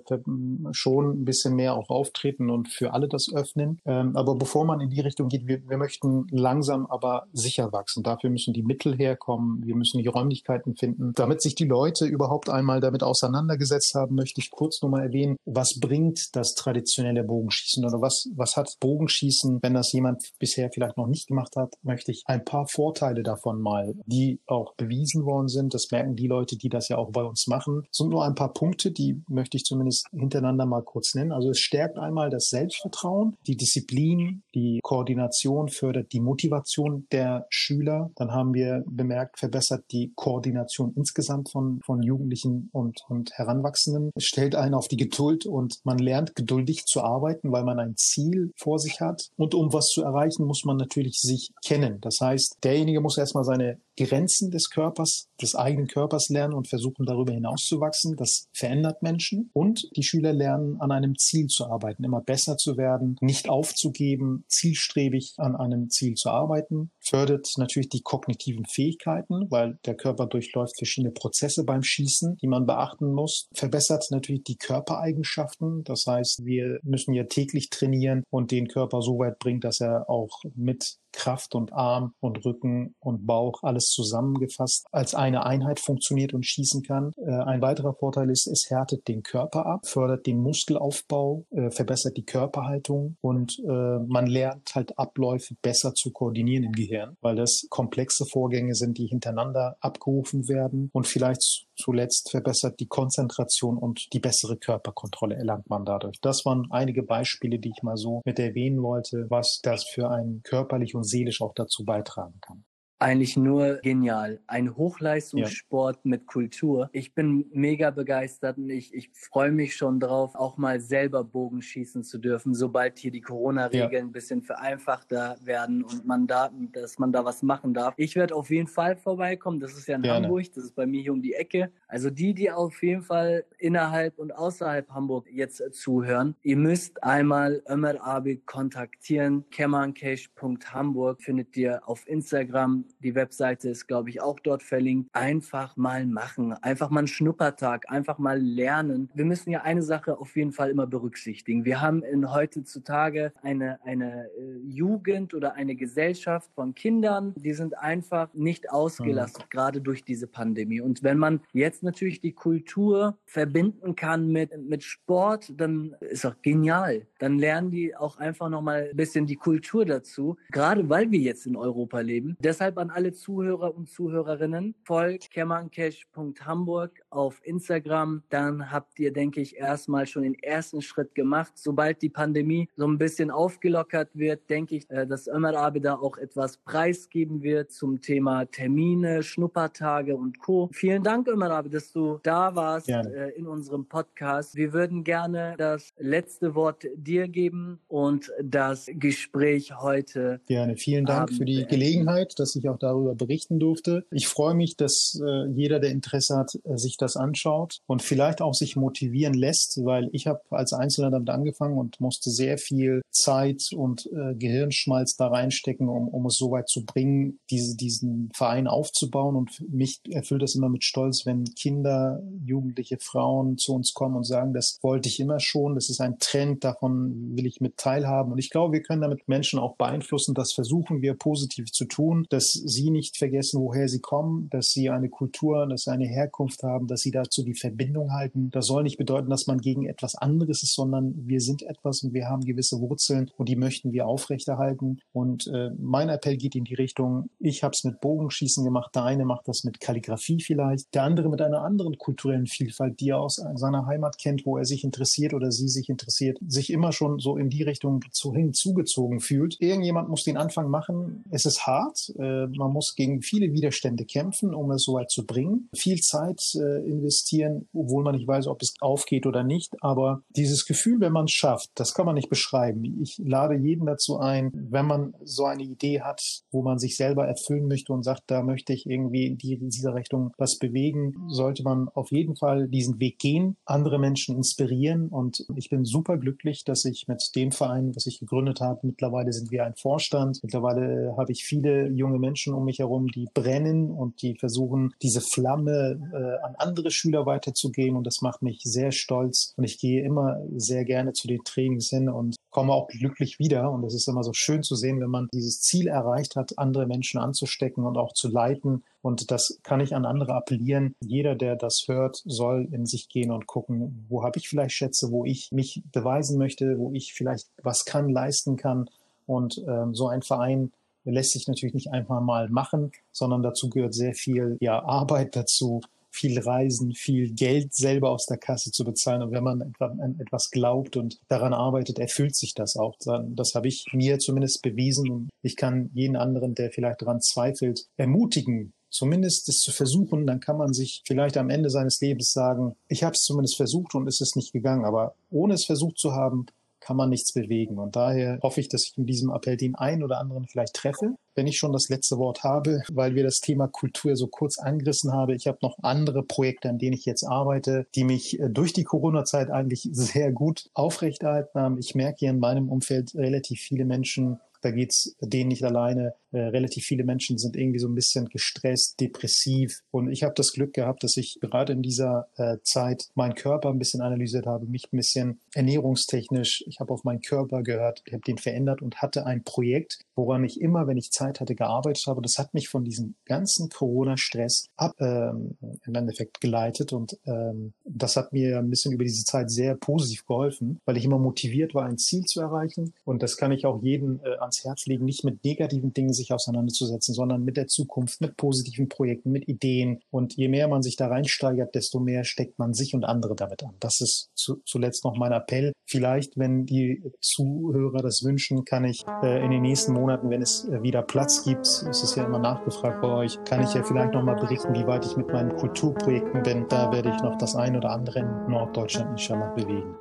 schon 0.71 1.21
ein 1.21 1.25
bisschen 1.25 1.55
mehr 1.55 1.75
auch 1.75 1.89
auftreten 2.13 2.49
und 2.49 2.69
für 2.69 2.93
alle 2.93 3.07
das 3.07 3.33
öffnen. 3.33 3.79
Ähm, 3.85 4.15
aber 4.15 4.35
bevor 4.35 4.65
man 4.65 4.79
in 4.81 4.89
die 4.89 5.01
Richtung 5.01 5.27
geht, 5.27 5.47
wir, 5.47 5.67
wir 5.67 5.77
möchten 5.77 6.27
langsam 6.31 6.85
aber 6.87 7.27
sicher 7.33 7.71
wachsen. 7.71 8.03
Dafür 8.03 8.29
müssen 8.29 8.53
die 8.53 8.63
Mittel 8.63 8.95
herkommen. 8.95 9.63
Wir 9.65 9.75
müssen 9.75 10.01
die 10.01 10.07
Räumlichkeiten 10.07 10.75
finden. 10.75 11.13
Damit 11.15 11.41
sich 11.41 11.55
die 11.55 11.65
Leute 11.65 12.05
überhaupt 12.05 12.49
einmal 12.49 12.79
damit 12.79 13.03
auseinandergesetzt 13.03 13.95
haben, 13.95 14.15
möchte 14.15 14.41
ich 14.41 14.51
kurz 14.51 14.81
nochmal 14.81 15.03
erwähnen, 15.03 15.37
was 15.45 15.79
bringt 15.79 16.35
das 16.35 16.53
traditionelle 16.55 17.23
Bogenschießen 17.23 17.83
oder 17.85 18.01
was, 18.01 18.29
was 18.35 18.55
hat 18.55 18.77
Bogenschießen, 18.79 19.59
wenn 19.61 19.73
das 19.73 19.91
jemand 19.91 20.23
bisher 20.39 20.69
vielleicht 20.71 20.97
noch 20.97 21.07
nicht 21.07 21.27
gemacht 21.27 21.55
hat, 21.55 21.73
möchte 21.81 22.11
ich 22.11 22.23
ein 22.25 22.45
paar 22.45 22.67
Vorteile 22.67 23.23
davon 23.23 23.61
mal, 23.61 23.95
die 24.05 24.39
auch 24.45 24.75
bewiesen 24.75 25.25
worden 25.25 25.47
sind. 25.47 25.73
Das 25.73 25.89
merken 25.91 26.15
die 26.15 26.27
Leute, 26.27 26.57
die 26.57 26.69
das 26.69 26.89
ja 26.89 26.97
auch 26.97 27.11
bei 27.11 27.23
uns 27.23 27.47
machen. 27.47 27.83
Es 27.91 27.97
sind 27.97 28.09
nur 28.09 28.23
ein 28.25 28.35
paar 28.35 28.53
Punkte, 28.53 28.91
die 28.91 29.21
möchte 29.27 29.57
ich 29.57 29.63
zumindest 29.63 30.07
hintereinander 30.11 30.65
mal 30.65 30.83
kurz 30.83 31.15
nennen. 31.15 31.31
Also 31.31 31.49
es 31.49 31.59
stärkt 31.59 31.97
einmal 32.03 32.29
das 32.29 32.49
Selbstvertrauen, 32.49 33.37
die 33.47 33.57
Disziplin, 33.57 34.43
die 34.53 34.79
Koordination 34.83 35.69
fördert 35.69 36.13
die 36.13 36.19
Motivation 36.19 37.07
der 37.11 37.47
Schüler. 37.49 38.11
Dann 38.15 38.31
haben 38.31 38.53
wir 38.53 38.83
bemerkt, 38.87 39.39
verbessert 39.39 39.85
die 39.91 40.11
Koordination 40.15 40.93
insgesamt 40.95 41.49
von, 41.51 41.79
von 41.83 42.03
Jugendlichen 42.03 42.69
und, 42.71 43.01
und 43.07 43.31
Heranwachsenden. 43.33 44.11
Es 44.15 44.25
stellt 44.25 44.55
einen 44.55 44.75
auf 44.75 44.87
die 44.87 44.97
Geduld 44.97 45.45
und 45.45 45.79
man 45.83 45.97
lernt 45.97 46.35
geduldig 46.35 46.85
zu 46.85 47.01
arbeiten, 47.01 47.51
weil 47.51 47.63
man 47.63 47.79
ein 47.79 47.95
Ziel 47.97 48.51
vor 48.55 48.79
sich 48.79 49.01
hat. 49.01 49.29
Und 49.37 49.55
um 49.55 49.73
was 49.73 49.87
zu 49.87 50.03
erreichen, 50.03 50.45
muss 50.45 50.65
man 50.65 50.77
natürlich 50.77 51.19
sich 51.19 51.51
kennen. 51.65 51.99
Das 52.01 52.19
heißt, 52.21 52.57
derjenige 52.63 53.01
muss 53.01 53.17
erstmal 53.17 53.43
seine 53.43 53.79
Grenzen 53.95 54.49
des 54.49 54.69
Körpers, 54.69 55.27
des 55.41 55.55
eigenen 55.55 55.87
Körpers 55.87 56.29
lernen 56.29 56.53
und 56.53 56.67
versuchen 56.67 57.05
darüber 57.05 57.33
hinauszuwachsen. 57.33 58.15
Das 58.15 58.47
verändert 58.51 59.03
Menschen 59.03 59.49
und 59.53 59.87
die 59.95 60.03
Schüler 60.03 60.33
lernen 60.33 60.79
an 60.81 60.91
einem 60.91 61.15
Ziel 61.17 61.47
zu 61.47 61.67
arbeiten, 61.67 61.92
immer 61.99 62.21
besser 62.21 62.57
zu 62.57 62.77
werden, 62.77 63.17
nicht 63.21 63.49
aufzugeben, 63.49 64.45
zielstrebig 64.47 65.33
an 65.37 65.55
einem 65.55 65.89
Ziel 65.89 66.15
zu 66.15 66.29
arbeiten, 66.29 66.91
fördert 66.99 67.47
natürlich 67.57 67.89
die 67.89 68.01
kognitiven 68.01 68.65
Fähigkeiten, 68.65 69.49
weil 69.49 69.79
der 69.85 69.95
Körper 69.95 70.27
durchläuft 70.27 70.77
verschiedene 70.77 71.11
Prozesse 71.11 71.63
beim 71.63 71.83
Schießen, 71.83 72.37
die 72.41 72.47
man 72.47 72.65
beachten 72.65 73.13
muss, 73.13 73.47
verbessert 73.53 74.05
natürlich 74.11 74.43
die 74.43 74.57
Körpereigenschaften. 74.57 75.83
Das 75.83 76.05
heißt, 76.07 76.45
wir 76.45 76.79
müssen 76.83 77.13
ja 77.13 77.25
täglich 77.25 77.69
trainieren 77.69 78.23
und 78.29 78.51
den 78.51 78.67
Körper 78.67 79.01
so 79.01 79.19
weit 79.19 79.39
bringen, 79.39 79.61
dass 79.61 79.81
er 79.81 80.09
auch 80.09 80.41
mit 80.55 80.97
Kraft 81.13 81.55
und 81.55 81.71
Arm 81.71 82.13
und 82.19 82.43
Rücken 82.43 82.95
und 82.99 83.25
Bauch 83.25 83.63
alles 83.63 83.85
zusammengefasst 83.85 84.85
als 84.91 85.15
eine 85.15 85.45
Einheit 85.45 85.79
funktioniert 85.79 86.33
und 86.33 86.45
schießen 86.45 86.83
kann. 86.83 87.13
Äh, 87.17 87.31
ein 87.31 87.61
weiterer 87.61 87.93
Vorteil 87.93 88.29
ist, 88.29 88.47
es 88.47 88.69
härtet 88.69 89.07
den 89.07 89.23
Körper 89.23 89.65
ab, 89.65 89.87
fördert 89.87 90.25
den 90.25 90.39
Muskelaufbau, 90.39 91.45
äh, 91.51 91.69
verbessert 91.69 92.17
die 92.17 92.25
Körperhaltung 92.25 93.15
und 93.21 93.59
äh, 93.59 93.99
man 94.07 94.27
lernt 94.27 94.75
halt 94.75 94.97
Abläufe 94.97 95.55
besser 95.61 95.93
zu 95.93 96.11
koordinieren 96.11 96.63
im 96.63 96.73
Gehirn, 96.73 97.15
weil 97.21 97.35
das 97.35 97.67
komplexe 97.69 98.25
Vorgänge 98.25 98.75
sind, 98.75 98.97
die 98.97 99.07
hintereinander 99.07 99.77
abgerufen 99.79 100.47
werden 100.47 100.89
und 100.93 101.07
vielleicht 101.07 101.67
zuletzt 101.75 102.31
verbessert 102.31 102.79
die 102.79 102.87
Konzentration 102.87 103.77
und 103.77 104.13
die 104.13 104.19
bessere 104.19 104.57
Körperkontrolle 104.57 105.35
erlangt 105.35 105.69
man 105.69 105.85
dadurch. 105.85 106.19
Das 106.21 106.45
waren 106.45 106.67
einige 106.71 107.03
Beispiele, 107.03 107.59
die 107.59 107.71
ich 107.75 107.83
mal 107.83 107.97
so 107.97 108.21
mit 108.25 108.39
erwähnen 108.39 108.81
wollte, 108.81 109.25
was 109.29 109.59
das 109.63 109.83
für 109.87 110.09
ein 110.09 110.41
körperlich 110.43 110.95
und 110.95 111.03
seelisch 111.03 111.41
auch 111.41 111.53
dazu 111.53 111.83
beitragen 111.85 112.39
kann 112.41 112.63
eigentlich 112.99 113.35
nur 113.35 113.75
genial. 113.83 114.39
Ein 114.47 114.75
Hochleistungssport 114.75 115.97
ja. 115.97 116.01
mit 116.03 116.25
Kultur. 116.25 116.89
Ich 116.93 117.13
bin 117.13 117.45
mega 117.51 117.89
begeistert 117.89 118.57
und 118.57 118.69
ich, 118.69 118.93
ich 118.93 119.09
freue 119.13 119.51
mich 119.51 119.75
schon 119.75 119.99
drauf, 119.99 120.35
auch 120.35 120.57
mal 120.57 120.79
selber 120.79 121.23
Bogen 121.23 121.61
schießen 121.61 122.03
zu 122.03 122.17
dürfen, 122.17 122.53
sobald 122.53 122.97
hier 122.99 123.11
die 123.11 123.21
Corona-Regeln 123.21 123.91
ja. 123.91 123.99
ein 123.99 124.11
bisschen 124.11 124.41
vereinfachter 124.41 125.35
werden 125.43 125.83
und 125.83 126.05
man 126.05 126.27
da, 126.27 126.51
dass 126.71 126.97
man 126.97 127.11
da 127.11 127.25
was 127.25 127.43
machen 127.43 127.73
darf. 127.73 127.93
Ich 127.97 128.15
werde 128.15 128.35
auf 128.35 128.49
jeden 128.49 128.67
Fall 128.67 128.95
vorbeikommen. 128.95 129.59
Das 129.59 129.73
ist 129.73 129.87
ja 129.87 129.97
in 129.97 130.03
Gerne. 130.03 130.27
Hamburg, 130.27 130.53
das 130.53 130.65
ist 130.65 130.75
bei 130.75 130.85
mir 130.85 131.01
hier 131.01 131.13
um 131.13 131.21
die 131.21 131.33
Ecke. 131.33 131.71
Also 131.87 132.09
die, 132.09 132.33
die 132.33 132.51
auf 132.51 132.81
jeden 132.81 133.03
Fall 133.03 133.45
innerhalb 133.57 134.17
und 134.17 134.35
außerhalb 134.35 134.89
Hamburg 134.89 135.27
jetzt 135.31 135.61
zuhören, 135.73 136.35
ihr 136.41 136.57
müsst 136.57 137.03
einmal 137.03 137.61
Ömer 137.69 138.01
Abi 138.05 138.37
kontaktieren. 138.45 139.43
kemancash.hamburg 139.49 141.21
findet 141.21 141.55
ihr 141.57 141.87
auf 141.87 142.07
Instagram 142.07 142.82
die 142.99 143.15
Webseite 143.15 143.69
ist, 143.69 143.87
glaube 143.87 144.09
ich, 144.09 144.21
auch 144.21 144.39
dort 144.39 144.63
verlinkt. 144.63 145.09
Einfach 145.13 145.75
mal 145.77 146.05
machen, 146.05 146.53
einfach 146.61 146.89
mal 146.89 146.99
einen 146.99 147.07
Schnuppertag, 147.07 147.89
einfach 147.89 148.17
mal 148.17 148.39
lernen. 148.39 149.09
Wir 149.13 149.25
müssen 149.25 149.51
ja 149.51 149.61
eine 149.61 149.83
Sache 149.83 150.17
auf 150.17 150.35
jeden 150.35 150.51
Fall 150.51 150.69
immer 150.69 150.87
berücksichtigen. 150.87 151.65
Wir 151.65 151.81
haben 151.81 152.03
in 152.03 152.33
heutzutage 152.33 153.33
eine, 153.41 153.79
eine 153.83 154.29
äh, 154.37 154.57
Jugend 154.65 155.33
oder 155.33 155.53
eine 155.55 155.75
Gesellschaft 155.75 156.51
von 156.53 156.73
Kindern, 156.75 157.33
die 157.37 157.53
sind 157.53 157.77
einfach 157.77 158.33
nicht 158.33 158.71
ausgelastet, 158.71 159.45
mhm. 159.45 159.49
gerade 159.49 159.81
durch 159.81 160.03
diese 160.03 160.27
Pandemie. 160.27 160.81
Und 160.81 161.03
wenn 161.03 161.17
man 161.17 161.41
jetzt 161.53 161.83
natürlich 161.83 162.21
die 162.21 162.33
Kultur 162.33 163.17
verbinden 163.25 163.95
kann 163.95 164.27
mit, 164.31 164.51
mit 164.57 164.83
Sport, 164.83 165.53
dann 165.57 165.95
ist 165.99 166.25
auch 166.25 166.35
genial. 166.41 167.05
Dann 167.19 167.39
lernen 167.39 167.71
die 167.71 167.95
auch 167.95 168.17
einfach 168.17 168.49
nochmal 168.49 168.89
ein 168.91 168.95
bisschen 168.95 169.25
die 169.25 169.35
Kultur 169.35 169.85
dazu, 169.85 170.37
gerade 170.51 170.89
weil 170.89 171.11
wir 171.11 171.19
jetzt 171.19 171.45
in 171.45 171.55
Europa 171.55 171.99
leben. 171.99 172.37
Deshalb 172.39 172.72
an 172.77 172.89
alle 172.89 173.13
Zuhörer 173.13 173.75
und 173.75 173.89
Zuhörerinnen. 173.89 174.75
Folgt 174.83 175.31
kemancash.hamburg 175.31 176.91
auf 177.09 177.41
Instagram. 177.43 178.23
Dann 178.29 178.71
habt 178.71 178.99
ihr, 178.99 179.11
denke 179.11 179.41
ich, 179.41 179.57
erstmal 179.57 180.05
schon 180.05 180.23
den 180.23 180.35
ersten 180.35 180.81
Schritt 180.81 181.15
gemacht. 181.15 181.53
Sobald 181.55 182.01
die 182.01 182.09
Pandemie 182.09 182.69
so 182.75 182.87
ein 182.87 182.97
bisschen 182.97 183.31
aufgelockert 183.31 184.09
wird, 184.13 184.49
denke 184.49 184.75
ich, 184.75 184.89
äh, 184.89 185.07
dass 185.07 185.27
Ömer 185.27 185.55
Abi 185.55 185.81
da 185.81 185.95
auch 185.95 186.17
etwas 186.17 186.57
preisgeben 186.57 187.41
wird 187.41 187.71
zum 187.71 188.01
Thema 188.01 188.45
Termine, 188.45 189.23
Schnuppertage 189.23 190.15
und 190.15 190.39
Co. 190.39 190.69
Vielen 190.73 191.03
Dank, 191.03 191.27
Ömer 191.27 191.51
Abi, 191.51 191.69
dass 191.69 191.91
du 191.91 192.19
da 192.23 192.55
warst 192.55 192.89
äh, 192.89 193.29
in 193.29 193.47
unserem 193.47 193.85
Podcast. 193.85 194.55
Wir 194.55 194.73
würden 194.73 195.03
gerne 195.03 195.55
das 195.57 195.93
letzte 195.97 196.55
Wort 196.55 196.85
dir 196.95 197.27
geben 197.27 197.79
und 197.87 198.31
das 198.41 198.87
Gespräch 198.93 199.73
heute. 199.79 200.41
Gerne. 200.47 200.77
Vielen 200.77 201.05
Dank 201.05 201.23
Abend 201.23 201.37
für 201.37 201.45
die 201.45 201.65
Gelegenheit, 201.65 202.37
dass 202.37 202.55
ich 202.55 202.62
auch 202.69 202.79
darüber 202.79 203.15
berichten 203.15 203.59
durfte. 203.59 204.05
Ich 204.11 204.27
freue 204.27 204.53
mich, 204.53 204.75
dass 204.77 205.19
äh, 205.23 205.47
jeder, 205.51 205.79
der 205.79 205.91
Interesse 205.91 206.37
hat, 206.37 206.55
äh, 206.63 206.77
sich 206.77 206.97
das 206.97 207.15
anschaut 207.15 207.79
und 207.87 208.01
vielleicht 208.01 208.41
auch 208.41 208.53
sich 208.53 208.75
motivieren 208.75 209.33
lässt, 209.33 209.83
weil 209.83 210.09
ich 210.11 210.27
habe 210.27 210.41
als 210.49 210.73
Einzelner 210.73 211.11
damit 211.11 211.29
angefangen 211.29 211.77
und 211.77 211.99
musste 211.99 212.29
sehr 212.29 212.57
viel 212.57 213.01
Zeit 213.11 213.69
und 213.75 214.07
äh, 214.07 214.35
Gehirnschmalz 214.35 215.15
da 215.15 215.27
reinstecken, 215.27 215.87
um, 215.87 216.07
um 216.07 216.25
es 216.25 216.37
so 216.37 216.51
weit 216.51 216.69
zu 216.69 216.85
bringen, 216.85 217.39
diese, 217.49 217.75
diesen 217.75 218.29
Verein 218.33 218.67
aufzubauen. 218.67 219.35
Und 219.35 219.63
mich 219.69 220.01
erfüllt 220.09 220.41
das 220.41 220.55
immer 220.55 220.69
mit 220.69 220.83
Stolz, 220.83 221.25
wenn 221.25 221.45
Kinder, 221.55 222.21
Jugendliche, 222.45 222.97
Frauen 222.99 223.57
zu 223.57 223.73
uns 223.73 223.93
kommen 223.93 224.15
und 224.15 224.25
sagen, 224.25 224.53
das 224.53 224.79
wollte 224.81 225.09
ich 225.09 225.19
immer 225.19 225.39
schon, 225.39 225.75
das 225.75 225.89
ist 225.89 226.01
ein 226.01 226.17
Trend, 226.19 226.63
davon 226.63 227.35
will 227.35 227.45
ich 227.45 227.61
mit 227.61 227.77
teilhaben. 227.77 228.31
Und 228.31 228.37
ich 228.37 228.49
glaube, 228.49 228.73
wir 228.73 228.81
können 228.81 229.01
damit 229.01 229.27
Menschen 229.27 229.59
auch 229.59 229.75
beeinflussen. 229.75 230.33
Das 230.33 230.53
versuchen 230.53 231.01
wir 231.01 231.13
positiv 231.13 231.71
zu 231.71 231.85
tun, 231.85 232.25
dass 232.29 232.52
sie 232.53 232.89
nicht 232.89 233.17
vergessen, 233.17 233.61
woher 233.61 233.87
sie 233.87 233.99
kommen, 233.99 234.49
dass 234.49 234.69
sie 234.69 234.89
eine 234.89 235.09
Kultur, 235.09 235.67
dass 235.67 235.83
sie 235.83 235.91
eine 235.91 236.07
Herkunft 236.07 236.63
haben, 236.63 236.87
dass 236.87 237.01
sie 237.01 237.11
dazu 237.11 237.43
die 237.43 237.53
Verbindung 237.53 238.11
halten. 238.11 238.49
Das 238.51 238.67
soll 238.67 238.83
nicht 238.83 238.97
bedeuten, 238.97 239.29
dass 239.29 239.47
man 239.47 239.59
gegen 239.59 239.85
etwas 239.85 240.15
anderes 240.15 240.63
ist, 240.63 240.75
sondern 240.75 241.13
wir 241.27 241.41
sind 241.41 241.63
etwas 241.63 242.03
und 242.03 242.13
wir 242.13 242.29
haben 242.29 242.43
gewisse 242.43 242.79
Wurzeln 242.79 243.31
und 243.37 243.49
die 243.49 243.55
möchten 243.55 243.91
wir 243.91 244.07
aufrechterhalten. 244.07 244.99
Und 245.11 245.47
äh, 245.47 245.71
mein 245.79 246.09
Appell 246.09 246.37
geht 246.37 246.55
in 246.55 246.63
die 246.63 246.75
Richtung, 246.75 247.29
ich 247.39 247.63
habe 247.63 247.73
es 247.73 247.83
mit 247.83 247.99
Bogenschießen 248.01 248.63
gemacht, 248.63 248.95
der 248.95 249.03
eine 249.03 249.25
macht 249.25 249.47
das 249.47 249.63
mit 249.63 249.79
Kalligrafie 249.79 250.41
vielleicht, 250.41 250.93
der 250.93 251.03
andere 251.03 251.29
mit 251.29 251.41
einer 251.41 251.61
anderen 251.61 251.97
kulturellen 251.97 252.47
Vielfalt, 252.47 252.99
die 252.99 253.09
er 253.09 253.19
aus 253.19 253.41
seiner 253.55 253.85
Heimat 253.85 254.17
kennt, 254.17 254.45
wo 254.45 254.57
er 254.57 254.65
sich 254.65 254.83
interessiert 254.83 255.33
oder 255.33 255.51
sie 255.51 255.67
sich 255.67 255.89
interessiert, 255.89 256.37
sich 256.47 256.71
immer 256.71 256.91
schon 256.91 257.19
so 257.19 257.37
in 257.37 257.49
die 257.49 257.63
Richtung 257.63 258.01
zu 258.11 258.33
hinzugezogen 258.33 259.19
fühlt. 259.19 259.59
Irgendjemand 259.59 260.09
muss 260.09 260.23
den 260.23 260.37
Anfang 260.37 260.69
machen. 260.69 261.23
Es 261.29 261.45
ist 261.45 261.65
hart. 261.65 262.13
Äh, 262.17 262.42
man 262.47 262.71
muss 262.71 262.95
gegen 262.95 263.21
viele 263.21 263.53
Widerstände 263.53 264.05
kämpfen, 264.05 264.53
um 264.53 264.71
es 264.71 264.83
so 264.83 264.93
weit 264.93 265.11
zu 265.11 265.25
bringen. 265.25 265.69
Viel 265.75 266.01
Zeit 266.01 266.41
äh, 266.55 266.85
investieren, 266.87 267.67
obwohl 267.73 268.03
man 268.03 268.15
nicht 268.15 268.27
weiß, 268.27 268.47
ob 268.47 268.61
es 268.61 268.73
aufgeht 268.79 269.25
oder 269.25 269.43
nicht. 269.43 269.73
Aber 269.81 270.21
dieses 270.35 270.65
Gefühl, 270.65 270.99
wenn 270.99 271.13
man 271.13 271.25
es 271.25 271.31
schafft, 271.31 271.71
das 271.75 271.93
kann 271.93 272.05
man 272.05 272.15
nicht 272.15 272.29
beschreiben. 272.29 272.83
Ich 273.01 273.17
lade 273.23 273.55
jeden 273.55 273.85
dazu 273.85 274.19
ein, 274.19 274.51
wenn 274.53 274.85
man 274.85 275.13
so 275.23 275.45
eine 275.45 275.63
Idee 275.63 276.01
hat, 276.01 276.43
wo 276.51 276.61
man 276.61 276.79
sich 276.79 276.97
selber 276.97 277.27
erfüllen 277.27 277.67
möchte 277.67 277.93
und 277.93 278.03
sagt, 278.03 278.23
da 278.27 278.43
möchte 278.43 278.73
ich 278.73 278.85
irgendwie 278.85 279.27
in 279.27 279.37
dieser 279.69 279.95
Richtung 279.95 280.31
was 280.37 280.57
bewegen, 280.57 281.13
sollte 281.29 281.63
man 281.63 281.89
auf 281.89 282.11
jeden 282.11 282.35
Fall 282.35 282.67
diesen 282.67 282.99
Weg 282.99 283.19
gehen, 283.19 283.57
andere 283.65 283.99
Menschen 283.99 284.35
inspirieren. 284.35 285.07
Und 285.09 285.45
ich 285.55 285.69
bin 285.69 285.85
super 285.85 286.17
glücklich, 286.17 286.63
dass 286.63 286.85
ich 286.85 287.07
mit 287.07 287.31
dem 287.35 287.51
Verein, 287.51 287.95
was 287.95 288.05
ich 288.05 288.19
gegründet 288.19 288.61
habe, 288.61 288.79
mittlerweile 288.83 289.31
sind 289.31 289.51
wir 289.51 289.65
ein 289.65 289.75
Vorstand. 289.75 290.39
Mittlerweile 290.43 291.15
habe 291.17 291.31
ich 291.31 291.43
viele 291.43 291.89
junge 291.89 292.19
Menschen 292.19 292.32
um 292.53 292.65
mich 292.65 292.79
herum, 292.79 293.07
die 293.07 293.27
brennen 293.33 293.91
und 293.91 294.21
die 294.21 294.35
versuchen, 294.35 294.93
diese 295.01 295.21
Flamme 295.21 295.99
äh, 296.13 296.45
an 296.45 296.55
andere 296.57 296.91
Schüler 296.91 297.25
weiterzugeben. 297.25 297.97
Und 297.97 298.05
das 298.05 298.21
macht 298.21 298.41
mich 298.41 298.61
sehr 298.63 298.91
stolz. 298.91 299.53
Und 299.57 299.63
ich 299.63 299.79
gehe 299.79 300.03
immer 300.03 300.39
sehr 300.55 300.85
gerne 300.85 301.13
zu 301.13 301.27
den 301.27 301.43
Trainings 301.43 301.89
hin 301.89 302.09
und 302.09 302.35
komme 302.49 302.73
auch 302.73 302.87
glücklich 302.87 303.39
wieder. 303.39 303.71
Und 303.71 303.83
es 303.83 303.93
ist 303.93 304.07
immer 304.07 304.23
so 304.23 304.33
schön 304.33 304.63
zu 304.63 304.75
sehen, 304.75 305.01
wenn 305.01 305.09
man 305.09 305.27
dieses 305.33 305.61
Ziel 305.61 305.87
erreicht 305.87 306.35
hat, 306.35 306.57
andere 306.57 306.85
Menschen 306.85 307.19
anzustecken 307.19 307.85
und 307.85 307.97
auch 307.97 308.13
zu 308.13 308.29
leiten. 308.29 308.83
Und 309.01 309.31
das 309.31 309.59
kann 309.63 309.81
ich 309.81 309.95
an 309.95 310.05
andere 310.05 310.33
appellieren. 310.33 310.95
Jeder, 311.01 311.35
der 311.35 311.57
das 311.57 311.87
hört, 311.87 312.21
soll 312.25 312.69
in 312.71 312.85
sich 312.85 313.09
gehen 313.09 313.31
und 313.31 313.47
gucken, 313.47 314.05
wo 314.07 314.23
habe 314.23 314.39
ich 314.39 314.47
vielleicht 314.47 314.75
Schätze, 314.75 315.11
wo 315.11 315.25
ich 315.25 315.51
mich 315.51 315.83
beweisen 315.91 316.37
möchte, 316.37 316.77
wo 316.77 316.91
ich 316.93 317.13
vielleicht 317.13 317.49
was 317.61 317.83
kann, 317.83 318.09
leisten 318.09 318.55
kann. 318.55 318.89
Und 319.25 319.63
ähm, 319.67 319.93
so 319.93 320.07
ein 320.07 320.21
Verein 320.21 320.71
lässt 321.11 321.31
sich 321.31 321.47
natürlich 321.47 321.73
nicht 321.73 321.91
einfach 321.91 322.21
mal 322.21 322.49
machen, 322.49 322.91
sondern 323.11 323.43
dazu 323.43 323.69
gehört 323.69 323.93
sehr 323.93 324.13
viel 324.13 324.57
ja, 324.61 324.83
Arbeit 324.83 325.35
dazu, 325.35 325.81
viel 326.13 326.39
Reisen, 326.39 326.93
viel 326.93 327.33
Geld 327.33 327.73
selber 327.73 328.11
aus 328.11 328.27
der 328.27 328.37
Kasse 328.37 328.71
zu 328.71 328.83
bezahlen. 328.83 329.23
Und 329.23 329.31
wenn 329.31 329.43
man 329.43 329.73
an 329.79 330.19
etwas 330.19 330.51
glaubt 330.51 330.95
und 330.95 331.19
daran 331.27 331.53
arbeitet, 331.53 331.97
erfüllt 331.97 332.35
sich 332.35 332.53
das 332.53 332.77
auch. 332.77 332.95
Das 333.29 333.55
habe 333.55 333.67
ich 333.67 333.85
mir 333.93 334.19
zumindest 334.19 334.61
bewiesen 334.61 335.09
und 335.09 335.29
ich 335.41 335.55
kann 335.55 335.89
jeden 335.93 336.15
anderen, 336.15 336.53
der 336.53 336.71
vielleicht 336.71 337.01
daran 337.01 337.19
zweifelt, 337.19 337.87
ermutigen, 337.97 338.73
zumindest 338.93 339.49
es 339.49 339.59
zu 339.59 339.71
versuchen, 339.71 340.27
dann 340.27 340.39
kann 340.39 340.57
man 340.57 340.71
sich 340.71 341.01
vielleicht 341.05 341.35
am 341.35 341.49
Ende 341.49 341.71
seines 341.71 341.99
Lebens 341.99 342.31
sagen, 342.31 342.75
ich 342.87 343.03
habe 343.03 343.15
es 343.15 343.23
zumindest 343.23 343.57
versucht 343.57 343.95
und 343.95 344.07
es 344.07 344.21
ist 344.21 344.35
nicht 344.35 344.53
gegangen. 344.53 344.85
Aber 344.85 345.15
ohne 345.31 345.55
es 345.55 345.65
versucht 345.65 345.97
zu 345.97 346.13
haben, 346.13 346.45
kann 346.83 346.97
man 346.97 347.09
nichts 347.09 347.33
bewegen. 347.33 347.79
Und 347.79 347.95
daher 347.95 348.39
hoffe 348.43 348.59
ich, 348.59 348.67
dass 348.67 348.83
ich 348.83 348.97
in 348.97 349.05
diesem 349.05 349.31
Appell 349.31 349.57
den 349.57 349.75
einen 349.75 350.03
oder 350.03 350.19
anderen 350.19 350.45
vielleicht 350.47 350.73
treffe. 350.73 351.15
Wenn 351.35 351.47
ich 351.47 351.57
schon 351.57 351.71
das 351.71 351.89
letzte 351.89 352.17
Wort 352.17 352.43
habe, 352.43 352.81
weil 352.91 353.15
wir 353.15 353.23
das 353.23 353.39
Thema 353.39 353.67
Kultur 353.67 354.15
so 354.15 354.27
kurz 354.27 354.59
angerissen 354.59 355.13
haben, 355.13 355.33
ich 355.33 355.47
habe 355.47 355.57
noch 355.61 355.77
andere 355.81 356.23
Projekte, 356.23 356.69
an 356.69 356.77
denen 356.77 356.93
ich 356.93 357.05
jetzt 357.05 357.23
arbeite, 357.23 357.87
die 357.95 358.03
mich 358.03 358.39
äh, 358.39 358.49
durch 358.49 358.73
die 358.73 358.83
Corona-Zeit 358.83 359.49
eigentlich 359.49 359.89
sehr 359.91 360.31
gut 360.31 360.69
aufrechterhalten 360.73 361.59
haben. 361.59 361.77
Ich 361.77 361.95
merke 361.95 362.17
hier 362.19 362.29
in 362.29 362.39
meinem 362.39 362.69
Umfeld 362.69 363.15
relativ 363.15 363.61
viele 363.61 363.85
Menschen, 363.85 364.39
da 364.61 364.71
geht's 364.71 365.15
denen 365.19 365.49
nicht 365.49 365.63
alleine 365.63 366.13
äh, 366.33 366.39
relativ 366.39 366.83
viele 366.85 367.03
Menschen 367.03 367.37
sind 367.37 367.55
irgendwie 367.55 367.79
so 367.79 367.87
ein 367.87 367.95
bisschen 367.95 368.27
gestresst, 368.29 368.99
depressiv. 368.99 369.81
Und 369.91 370.09
ich 370.11 370.23
habe 370.23 370.33
das 370.35 370.53
Glück 370.53 370.73
gehabt, 370.73 371.03
dass 371.03 371.17
ich 371.17 371.39
gerade 371.41 371.73
in 371.73 371.81
dieser 371.81 372.27
äh, 372.35 372.57
Zeit 372.63 373.07
meinen 373.15 373.35
Körper 373.35 373.69
ein 373.69 373.79
bisschen 373.79 374.01
analysiert 374.01 374.45
habe, 374.45 374.65
mich 374.65 374.85
ein 374.91 374.97
bisschen 374.97 375.39
ernährungstechnisch, 375.53 376.63
ich 376.67 376.79
habe 376.79 376.93
auf 376.93 377.03
meinen 377.03 377.21
Körper 377.21 377.63
gehört, 377.63 378.01
ich 378.05 378.13
habe 378.13 378.23
den 378.23 378.37
verändert 378.37 378.81
und 378.81 379.01
hatte 379.01 379.25
ein 379.25 379.43
Projekt, 379.43 379.99
woran 380.15 380.43
ich 380.43 380.59
immer, 380.61 380.87
wenn 380.87 380.97
ich 380.97 381.11
Zeit 381.11 381.39
hatte, 381.39 381.55
gearbeitet 381.55 382.05
habe. 382.07 382.21
Das 382.21 382.37
hat 382.37 382.53
mich 382.53 382.69
von 382.69 382.83
diesem 382.83 383.15
ganzen 383.25 383.69
Corona-Stress 383.69 384.69
ab 384.75 384.95
ähm, 384.99 385.57
im 385.85 385.95
Endeffekt 385.95 386.41
geleitet 386.41 386.93
und 386.93 387.17
ähm, 387.25 387.73
das 387.85 388.15
hat 388.15 388.33
mir 388.33 388.59
ein 388.59 388.69
bisschen 388.69 388.91
über 388.91 389.03
diese 389.03 389.25
Zeit 389.25 389.51
sehr 389.51 389.75
positiv 389.75 390.25
geholfen, 390.25 390.79
weil 390.85 390.97
ich 390.97 391.05
immer 391.05 391.19
motiviert 391.19 391.75
war, 391.75 391.85
ein 391.85 391.97
Ziel 391.97 392.23
zu 392.23 392.41
erreichen. 392.41 392.93
Und 393.05 393.23
das 393.23 393.37
kann 393.37 393.51
ich 393.51 393.65
auch 393.65 393.81
jedem 393.81 394.19
äh, 394.23 394.37
ans 394.39 394.63
Herz 394.63 394.85
legen, 394.85 395.05
nicht 395.05 395.23
mit 395.23 395.43
negativen 395.43 395.93
Dingen 395.93 396.13
sich 396.13 396.22
auseinanderzusetzen, 396.31 397.13
sondern 397.13 397.43
mit 397.43 397.57
der 397.57 397.67
Zukunft, 397.67 398.21
mit 398.21 398.37
positiven 398.37 398.87
Projekten, 398.87 399.31
mit 399.31 399.47
Ideen. 399.47 399.99
Und 400.11 400.35
je 400.35 400.47
mehr 400.47 400.67
man 400.67 400.83
sich 400.83 400.95
da 400.95 401.07
reinsteigert, 401.07 401.75
desto 401.75 401.99
mehr 401.99 402.23
steckt 402.23 402.59
man 402.59 402.73
sich 402.73 402.93
und 402.93 403.03
andere 403.03 403.35
damit 403.35 403.63
an. 403.63 403.75
Das 403.79 403.99
ist 404.01 404.29
zu, 404.35 404.61
zuletzt 404.65 405.03
noch 405.03 405.17
mein 405.17 405.31
Appell. 405.31 405.73
Vielleicht, 405.85 406.37
wenn 406.37 406.65
die 406.65 407.03
Zuhörer 407.21 408.01
das 408.01 408.23
wünschen, 408.23 408.65
kann 408.65 408.85
ich 408.85 409.03
äh, 409.21 409.43
in 409.43 409.51
den 409.51 409.61
nächsten 409.61 409.93
Monaten, 409.93 410.29
wenn 410.29 410.41
es 410.41 410.65
äh, 410.65 410.81
wieder 410.81 411.01
Platz 411.01 411.43
gibt, 411.43 411.65
es 411.65 412.03
ist 412.03 412.15
ja 412.15 412.25
immer 412.25 412.39
nachgefragt 412.39 413.01
bei 413.01 413.09
euch, 413.09 413.37
kann 413.45 413.61
ich 413.63 413.73
ja 413.73 413.83
vielleicht 413.83 414.13
noch 414.13 414.23
mal 414.23 414.35
berichten, 414.35 414.73
wie 414.73 414.85
weit 414.87 415.05
ich 415.05 415.17
mit 415.17 415.27
meinen 415.27 415.55
Kulturprojekten 415.55 416.43
bin. 416.43 416.65
Da 416.69 416.91
werde 416.91 417.09
ich 417.09 417.21
noch 417.21 417.37
das 417.37 417.55
ein 417.55 417.75
oder 417.75 417.89
andere 417.89 418.19
in 418.19 418.47
Norddeutschland 418.47 419.11
inshallah 419.11 419.53
bewegen. 419.53 419.95